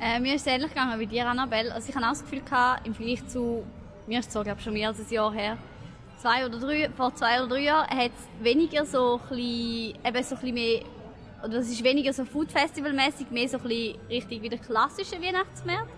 Äh, 0.00 0.18
mir 0.18 0.34
ist 0.34 0.46
es 0.46 0.52
ähnlich 0.52 0.70
gegangen 0.70 0.98
wie 0.98 1.06
dir, 1.06 1.28
Annabelle. 1.28 1.72
Also 1.72 1.88
ich 1.88 1.94
hatte 1.94 2.06
auch 2.06 2.10
das 2.10 2.22
Gefühl, 2.22 2.40
gehabt, 2.40 2.86
im 2.86 2.94
Vergleich 2.94 3.26
zu, 3.28 3.64
mir 4.06 4.18
ist 4.18 4.28
es 4.28 4.32
so, 4.32 4.42
glaube 4.42 4.60
schon 4.60 4.72
mehr 4.72 4.88
als 4.88 4.98
ein 4.98 5.08
Jahr 5.10 5.32
her, 5.32 5.58
zwei 6.16 6.44
oder 6.44 6.58
drei, 6.58 6.90
vor 6.96 7.14
zwei 7.14 7.40
oder 7.40 7.54
drei 7.54 7.60
Jahren, 7.60 7.88
hat 7.88 8.10
es 8.10 8.44
weniger 8.44 8.84
so 8.84 9.20
ein 9.22 9.28
bisschen, 9.28 10.04
eben 10.04 10.24
so 10.24 10.36
ein 10.36 10.54
mehr, 10.54 10.82
oder 11.44 11.58
es 11.58 11.70
ist 11.70 11.84
weniger 11.84 12.12
so 12.12 12.24
Food 12.24 12.50
Festival 12.50 12.92
mäßig, 12.92 13.30
mehr 13.30 13.48
so 13.48 13.58
ein 13.58 13.62
bisschen 13.62 14.00
richtig 14.08 14.42
wie 14.42 14.48
der 14.48 14.58
klassische 14.58 15.20
Weihnachtsmarkt. 15.22 15.90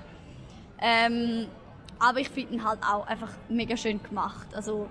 Ähm, 0.81 1.47
aber 1.99 2.21
ich 2.21 2.29
finde 2.29 2.55
ihn 2.55 2.64
halt 2.64 2.81
auch 2.83 3.07
einfach 3.07 3.31
mega 3.49 3.77
schön 3.77 4.03
gemacht. 4.03 4.49
Also 4.55 4.88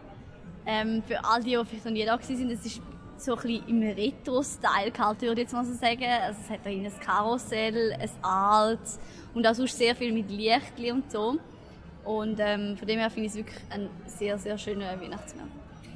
ähm, 0.66 1.04
für 1.06 1.24
all 1.24 1.44
die, 1.44 1.52
die 1.52 1.66
vielleicht 1.66 1.86
noch 1.86 1.92
nie 1.92 2.06
da 2.06 2.14
waren, 2.14 2.52
es 2.52 2.66
ist 2.66 2.82
so 3.18 3.36
ein 3.38 3.64
im 3.68 3.82
Retro-Style 3.82 4.92
gehalten, 4.92 5.22
würde 5.22 5.42
ich 5.42 5.46
jetzt 5.46 5.54
mal 5.54 5.66
so 5.66 5.74
sagen. 5.74 6.04
Also 6.04 6.40
es 6.44 6.50
hat 6.50 6.60
da 6.64 6.70
ein 6.70 6.92
Karussell, 7.00 7.94
ein 7.94 8.10
Alt 8.24 8.80
und 9.34 9.48
auch 9.48 9.54
sonst 9.54 9.78
sehr 9.78 9.96
viel 9.96 10.12
mit 10.12 10.30
Lichtli 10.30 10.92
und 10.92 11.12
so. 11.12 11.38
Und 12.04 12.40
ähm, 12.40 12.76
von 12.78 12.88
dem 12.88 13.00
her 13.00 13.10
finde 13.10 13.28
ich 13.28 13.32
es 13.32 13.38
wirklich 13.38 13.60
ein 13.70 13.90
sehr, 14.08 14.38
sehr 14.38 14.58
schöner 14.58 15.00
Weihnachtsmarkt. 15.00 15.52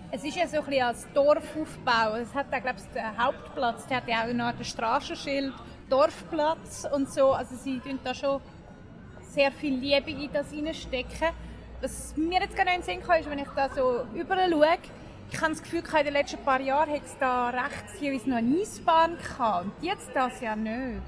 Es 0.10 0.24
ist 0.24 0.38
ja 0.38 0.48
so 0.48 0.62
ein 0.62 0.82
als 0.82 1.06
Dorfaufbau. 1.14 2.16
Es 2.16 2.34
hat 2.34 2.48
da, 2.50 2.60
glaube 2.60 2.80
ich, 2.80 2.86
den 2.94 3.18
Hauptplatz, 3.18 3.86
der 3.88 3.98
hat 3.98 4.08
ja 4.08 4.24
auch 4.24 4.34
noch 4.34 4.58
ein 4.58 4.64
Straßenschild, 4.64 5.54
Dorfplatz 5.90 6.88
und 6.94 7.12
so. 7.12 7.34
Also 7.34 7.56
sie 7.58 7.80
tun 7.80 8.00
da 8.04 8.14
schon 8.14 8.40
sehr 9.34 9.52
viel 9.52 9.76
Liebe 9.76 10.12
in 10.12 10.32
das 10.32 10.50
hineinstecken. 10.50 11.30
Was 11.82 12.16
mir 12.18 12.42
jetzt 12.42 12.56
gerade 12.56 12.70
in 12.72 12.82
den 12.82 12.84
Sinn 12.84 13.02
kam, 13.02 13.20
ist, 13.20 13.30
wenn 13.30 13.40
ich 13.40 13.48
da 13.56 13.70
so 13.70 14.02
überall 14.16 14.50
schaue, 14.52 14.68
ich 15.30 15.42
habe 15.42 15.52
das 15.52 15.62
Gefühl, 15.62 15.84
in 16.00 16.06
den 16.06 16.14
letzten 16.14 16.44
paar 16.44 16.62
Jahren 16.62 16.90
hat 16.92 17.04
es 17.06 17.18
da 17.20 17.50
rechts 17.50 18.00
jeweils 18.00 18.26
noch 18.26 18.38
eine 18.38 18.56
Eisbahn 18.62 19.18
gehabt. 19.18 19.66
Und 19.66 19.72
jetzt 19.84 20.10
das 20.14 20.40
ja 20.42 20.56
nicht. 20.56 21.02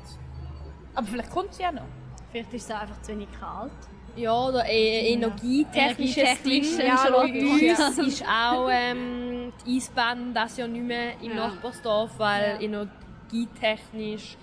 Aber 0.94 1.08
vielleicht 1.08 1.30
kommt 1.32 1.54
sie 1.54 1.64
ja 1.64 1.72
noch. 1.72 1.86
Vielleicht 2.32 2.54
ist 2.54 2.66
es 2.70 2.72
einfach 2.76 3.02
zu 3.02 3.12
wenig 3.14 3.30
kalt. 3.40 3.72
Ja, 4.16 4.34
oder 4.48 4.66
e 4.70 5.14
energietechnisches. 5.14 6.18
Energietechnisch, 6.18 6.78
Ja, 6.80 6.86
ja, 6.86 7.04
bei 7.04 7.10
logisch. 7.28 7.80
uns 7.80 7.98
ist 8.00 8.24
auch 8.28 8.68
ähm, 8.70 9.54
die 9.66 9.78
Eisbahn 9.78 10.34
das 10.34 10.58
ja 10.58 10.68
nicht 10.68 10.84
mehr 10.84 11.14
im 11.22 11.30
Ja. 11.32 11.48
Nachbarsdorf, 11.48 12.12
weil 12.18 12.58
energietechnisch 12.62 14.36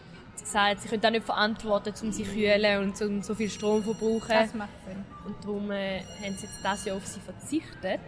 gesagt, 0.43 0.81
sie 0.81 0.89
können 0.89 1.05
auch 1.05 1.11
nicht 1.11 1.27
verantworten, 1.27 1.93
um 2.03 2.13
sich 2.13 2.27
zu 2.27 2.33
kühlen 2.33 2.83
und 2.83 3.01
um 3.03 3.23
so 3.23 3.35
viel 3.35 3.51
Strom 3.51 3.85
zu 3.85 3.95
verbrauchen. 3.95 4.29
Das 4.29 4.55
macht 4.55 4.71
Sinn. 4.87 5.05
Und 5.25 5.45
darum 5.45 5.71
äh, 5.71 6.01
haben 6.01 6.37
sie 6.37 6.47
jetzt 6.47 6.61
das 6.63 6.85
Jahr 6.85 6.97
auf 6.97 7.07
sie 7.07 7.21
verzichtet. 7.21 8.01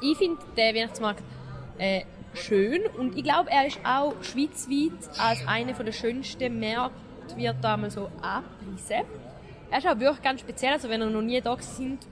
Ich 0.00 0.16
finde 0.16 0.38
den 0.56 0.74
Weihnachtsmarkt 0.76 1.22
äh, 1.78 2.02
schön 2.34 2.82
und 2.96 3.16
ich 3.16 3.24
glaube, 3.24 3.50
er 3.50 3.66
ist 3.66 3.78
auch 3.84 4.14
schweizweit 4.22 5.18
als 5.18 5.46
einer 5.46 5.72
der 5.72 5.92
schönsten 5.92 6.58
Märkte 6.58 6.94
wird 7.36 7.56
da 7.62 7.76
mal 7.76 7.90
so 7.90 8.10
angepriesen. 8.22 9.04
Er 9.70 9.78
ist 9.78 9.86
auch 9.86 9.98
wirklich 9.98 10.22
ganz 10.22 10.40
speziell, 10.40 10.72
also 10.72 10.88
wenn 10.88 11.02
ihr 11.02 11.10
noch 11.10 11.22
nie 11.22 11.40
da 11.40 11.56
sind, 11.60 12.06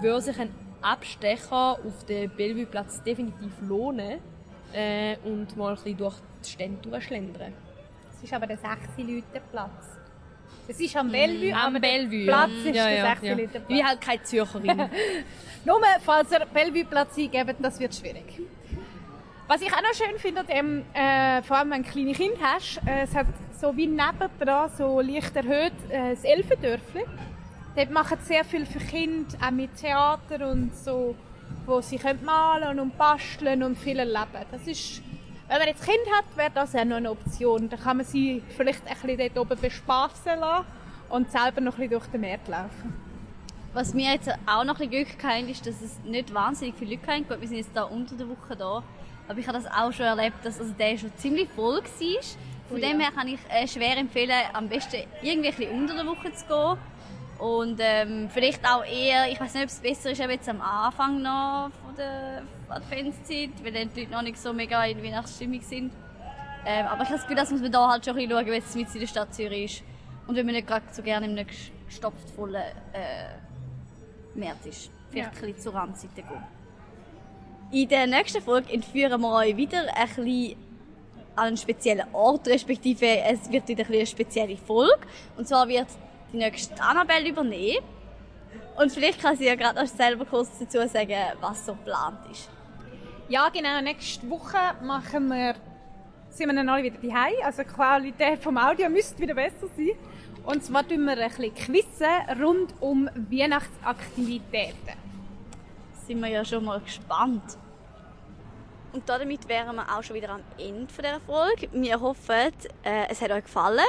würde 0.00 0.20
sich 0.20 0.38
ein 0.38 0.50
Abstecher 0.82 1.78
auf 1.84 2.04
den 2.08 2.30
Bellevue-Platz 2.30 3.02
definitiv 3.02 3.52
lohnen 3.60 4.18
äh, 4.72 5.16
und 5.24 5.56
mal 5.56 5.70
ein 5.70 5.74
bisschen 5.74 5.96
durch 5.96 6.16
die 6.44 6.50
Stände 6.50 6.88
durchschlendern. 6.88 7.52
Es 8.20 8.24
ist 8.24 8.34
aber 8.34 8.46
der 8.46 8.58
6 8.58 8.70
Leute 8.98 9.40
Platz. 9.50 9.98
Es 10.68 10.78
ist 10.78 10.94
am 10.94 11.10
Bellevue, 11.10 11.54
aber 11.54 11.64
Am 11.64 11.72
der 11.72 11.80
Bellevue. 11.80 12.26
Platz 12.26 12.50
ja. 12.64 12.70
ist 12.70 12.76
ja, 12.76 12.84
der 12.84 12.96
ja, 12.96 13.14
6 13.14 13.22
ja. 13.22 13.30
Leute 13.32 13.42
Ich 13.44 13.52
bin 13.52 13.76
Platz. 13.78 13.88
halt 13.88 14.00
keine 14.02 14.22
Zürcherin. 14.24 14.76
Nur, 15.64 15.80
falls 16.04 16.30
ihr 16.30 16.46
Bellevue-Platz 16.52 17.16
eingebt, 17.16 17.56
das 17.60 17.80
wird 17.80 17.94
schwierig. 17.94 18.42
Was 19.48 19.62
ich 19.62 19.72
auch 19.72 19.80
noch 19.80 19.94
schön 19.94 20.18
finde, 20.18 20.44
dem, 20.44 20.84
äh, 20.92 21.42
vor 21.42 21.56
allem 21.56 21.70
wenn 21.70 21.82
du 21.82 21.90
kleine 21.90 22.12
Kinder 22.12 22.38
hast, 22.42 22.78
äh, 22.86 23.04
es 23.04 23.14
hat 23.14 23.26
so 23.58 23.74
wie 23.74 23.86
nebendran, 23.86 24.70
so 24.76 25.00
leicht 25.00 25.34
erhöht, 25.34 25.72
äh, 25.88 26.10
das 26.10 26.24
Elfendörfli. 26.24 27.04
Dort 27.74 27.90
machen 27.90 28.18
sehr 28.22 28.44
viel 28.44 28.66
für 28.66 28.80
Kinder, 28.80 29.34
auch 29.42 29.50
mit 29.50 29.74
Theater 29.76 30.50
und 30.50 30.76
so, 30.76 31.16
wo 31.64 31.80
sie 31.80 31.96
können 31.96 32.22
malen 32.24 32.78
und 32.80 32.98
basteln 32.98 33.62
und 33.62 33.78
viel 33.78 33.98
erleben. 33.98 34.44
Das 34.52 34.66
ist, 34.66 35.02
wenn 35.50 35.58
man 35.58 35.66
jetzt 35.66 35.84
Kind 35.84 35.98
hat, 36.16 36.24
wäre 36.36 36.52
das 36.54 36.76
auch 36.76 36.84
noch 36.84 36.98
eine 36.98 37.10
Option. 37.10 37.68
Da 37.68 37.76
kann 37.76 37.96
man 37.96 38.06
sie 38.06 38.40
vielleicht 38.56 38.86
ein 38.86 38.94
bisschen 38.94 39.18
dort 39.34 39.36
oben 39.36 39.60
bespassen 39.60 40.38
lassen 40.38 40.66
und 41.08 41.28
selber 41.32 41.60
noch 41.60 41.72
ein 41.72 41.88
bisschen 41.88 41.90
durch 41.90 42.06
den 42.06 42.20
Markt 42.20 42.46
laufen. 42.46 42.94
Was 43.72 43.92
mir 43.92 44.12
jetzt 44.12 44.28
auch 44.46 44.62
noch 44.62 44.78
ein 44.78 44.88
bisschen 44.88 45.06
Glück 45.06 45.18
gehabt 45.18 45.50
ist, 45.50 45.66
dass 45.66 45.82
es 45.82 45.98
nicht 46.04 46.32
wahnsinnig 46.32 46.76
viele 46.78 46.94
Leute 46.94 47.06
hatten. 47.08 47.26
Gut, 47.26 47.40
wir 47.40 47.48
sind 47.48 47.56
jetzt 47.56 47.70
da 47.74 47.82
unter 47.82 48.14
der 48.14 48.28
Woche 48.28 48.54
da. 48.56 48.84
Aber 49.26 49.38
ich 49.40 49.48
habe 49.48 49.58
das 49.60 49.66
auch 49.66 49.92
schon 49.92 50.06
erlebt, 50.06 50.36
dass 50.44 50.60
also 50.60 50.72
der 50.72 50.96
schon 50.96 51.12
ziemlich 51.16 51.48
voll 51.50 51.78
war. 51.78 52.22
Von 52.68 52.78
Oh 52.78 52.80
dem 52.80 53.00
ja. 53.00 53.06
her 53.06 53.12
kann 53.12 53.26
ich 53.26 53.40
äh, 53.48 53.66
schwer 53.66 53.96
empfehlen, 53.96 54.32
am 54.52 54.68
besten 54.68 54.98
irgendwie 55.20 55.48
ein 55.48 55.54
bisschen 55.56 55.76
unter 55.76 55.96
der 55.96 56.06
Woche 56.06 56.32
zu 56.32 56.46
gehen. 56.46 56.78
Und 57.40 57.80
ähm, 57.80 58.30
vielleicht 58.32 58.64
auch 58.64 58.84
eher, 58.84 59.28
ich 59.32 59.40
weiß 59.40 59.54
nicht, 59.54 59.64
ob 59.64 59.70
es 59.70 59.80
besser 59.80 60.12
ist, 60.12 60.20
eben 60.20 60.30
jetzt 60.30 60.48
am 60.48 60.60
Anfang 60.60 61.22
noch 61.22 61.70
der 62.00 62.42
Adventszeit, 62.68 63.50
weil 63.62 63.72
dann 63.72 63.90
die 63.94 64.00
Leute 64.00 64.12
noch 64.12 64.22
nicht 64.22 64.38
so 64.38 64.52
mega 64.52 64.84
in 64.84 65.02
Weihnachtsstimmung 65.02 65.60
sind. 65.60 65.92
Ähm, 66.66 66.86
aber 66.86 67.02
ich 67.02 67.08
habe 67.08 67.12
das 67.18 67.22
Gefühl, 67.22 67.36
das 67.36 67.50
muss 67.50 67.60
man 67.60 67.72
da 67.72 67.88
halt 67.88 68.04
schon 68.04 68.14
ein 68.16 68.28
bisschen 68.28 68.38
schauen, 68.38 68.46
wenn 68.52 68.62
es 68.62 68.74
mit 68.74 68.94
in 68.94 69.00
der 69.00 69.06
Stadt 69.06 69.34
Zürich 69.34 69.76
ist. 69.76 69.84
Und 70.26 70.36
wenn 70.36 70.46
man 70.46 70.54
nicht 70.54 70.66
gerade 70.66 70.84
so 70.92 71.02
gerne 71.02 71.26
in 71.26 71.38
einem 71.38 71.46
gestopft 71.86 72.30
vollen 72.30 72.62
äh, 72.92 74.38
März 74.38 74.66
ist. 74.66 74.90
Vielleicht 75.10 75.34
Ja. 75.34 75.40
ein 75.40 75.46
bisschen 75.46 75.60
zur 75.62 75.74
Randseite 75.74 76.22
gehen. 76.22 76.42
In 77.72 77.88
der 77.88 78.06
nächsten 78.06 78.42
Folge 78.42 78.72
entführen 78.72 79.20
wir 79.20 79.32
euch 79.32 79.56
wieder 79.56 79.84
ein 79.94 80.08
bisschen 80.08 80.56
an 81.36 81.46
einen 81.48 81.56
speziellen 81.56 82.06
Ort, 82.12 82.46
respektive 82.48 83.06
es 83.06 83.50
wird 83.50 83.66
wieder 83.68 83.84
ein 83.84 83.86
bisschen 83.86 83.94
eine 83.94 84.06
spezielle 84.06 84.56
Folge. 84.56 85.00
Und 85.36 85.48
zwar 85.48 85.66
wird 85.68 85.86
die 86.32 86.36
nächste 86.38 86.80
Annabelle 86.82 87.28
übernehmen. 87.28 87.84
Und 88.76 88.92
vielleicht 88.92 89.20
kann 89.20 89.36
sie 89.36 89.46
ja 89.46 89.54
gerade 89.54 89.80
noch 89.80 89.86
selber 89.86 90.24
kurz 90.24 90.58
dazu 90.58 90.78
sagen, 90.88 91.14
was 91.40 91.66
so 91.66 91.74
geplant 91.74 92.18
ist. 92.30 92.48
Ja, 93.28 93.48
genau. 93.48 93.80
Nächste 93.80 94.28
Woche 94.28 94.58
machen 94.82 95.28
wir, 95.28 95.54
sind 96.30 96.48
wir 96.48 96.54
dann 96.54 96.68
alle 96.68 96.82
wieder 96.82 96.98
daheim. 96.98 97.34
Also 97.44 97.62
die 97.62 97.68
Qualität 97.68 98.42
vom 98.42 98.56
Audio 98.56 98.88
müsste 98.88 99.18
wieder 99.18 99.34
besser 99.34 99.68
sein. 99.76 99.90
Und 100.44 100.64
zwar 100.64 100.86
tun 100.86 101.04
wir 101.04 101.12
ein 101.12 101.28
bisschen 101.28 101.54
Quizzen 101.54 102.40
rund 102.42 102.74
um 102.80 103.08
Weihnachtsaktivitäten. 103.14 104.96
sind 106.06 106.20
wir 106.20 106.28
ja 106.28 106.44
schon 106.44 106.64
mal 106.64 106.80
gespannt. 106.80 107.56
Und 108.92 109.08
damit 109.08 109.46
wären 109.48 109.76
wir 109.76 109.96
auch 109.96 110.02
schon 110.02 110.16
wieder 110.16 110.30
am 110.30 110.40
Ende 110.58 110.86
dieser 110.86 111.20
Folge. 111.20 111.68
Wir 111.72 112.00
hoffen, 112.00 112.52
äh, 112.82 113.06
es 113.08 113.22
hat 113.22 113.30
euch 113.30 113.44
gefallen. 113.44 113.84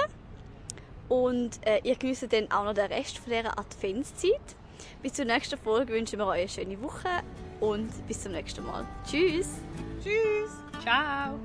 Und 1.09 1.65
äh, 1.65 1.81
ihr 1.83 1.95
genießt 1.95 2.31
dann 2.31 2.51
auch 2.51 2.65
noch 2.65 2.73
den 2.73 2.91
Rest 2.91 3.17
von 3.17 3.31
dieser 3.31 3.57
Adventszeit. 3.57 4.55
Bis 5.01 5.13
zur 5.13 5.25
nächsten 5.25 5.57
Folge 5.57 5.93
wünschen 5.93 6.19
wir 6.19 6.27
euch 6.27 6.39
eine 6.39 6.49
schöne 6.49 6.81
Woche 6.81 7.09
und 7.59 7.89
bis 8.07 8.21
zum 8.21 8.33
nächsten 8.33 8.65
Mal. 8.65 8.85
Tschüss! 9.05 9.49
Tschüss! 10.03 10.51
Ciao! 10.81 11.39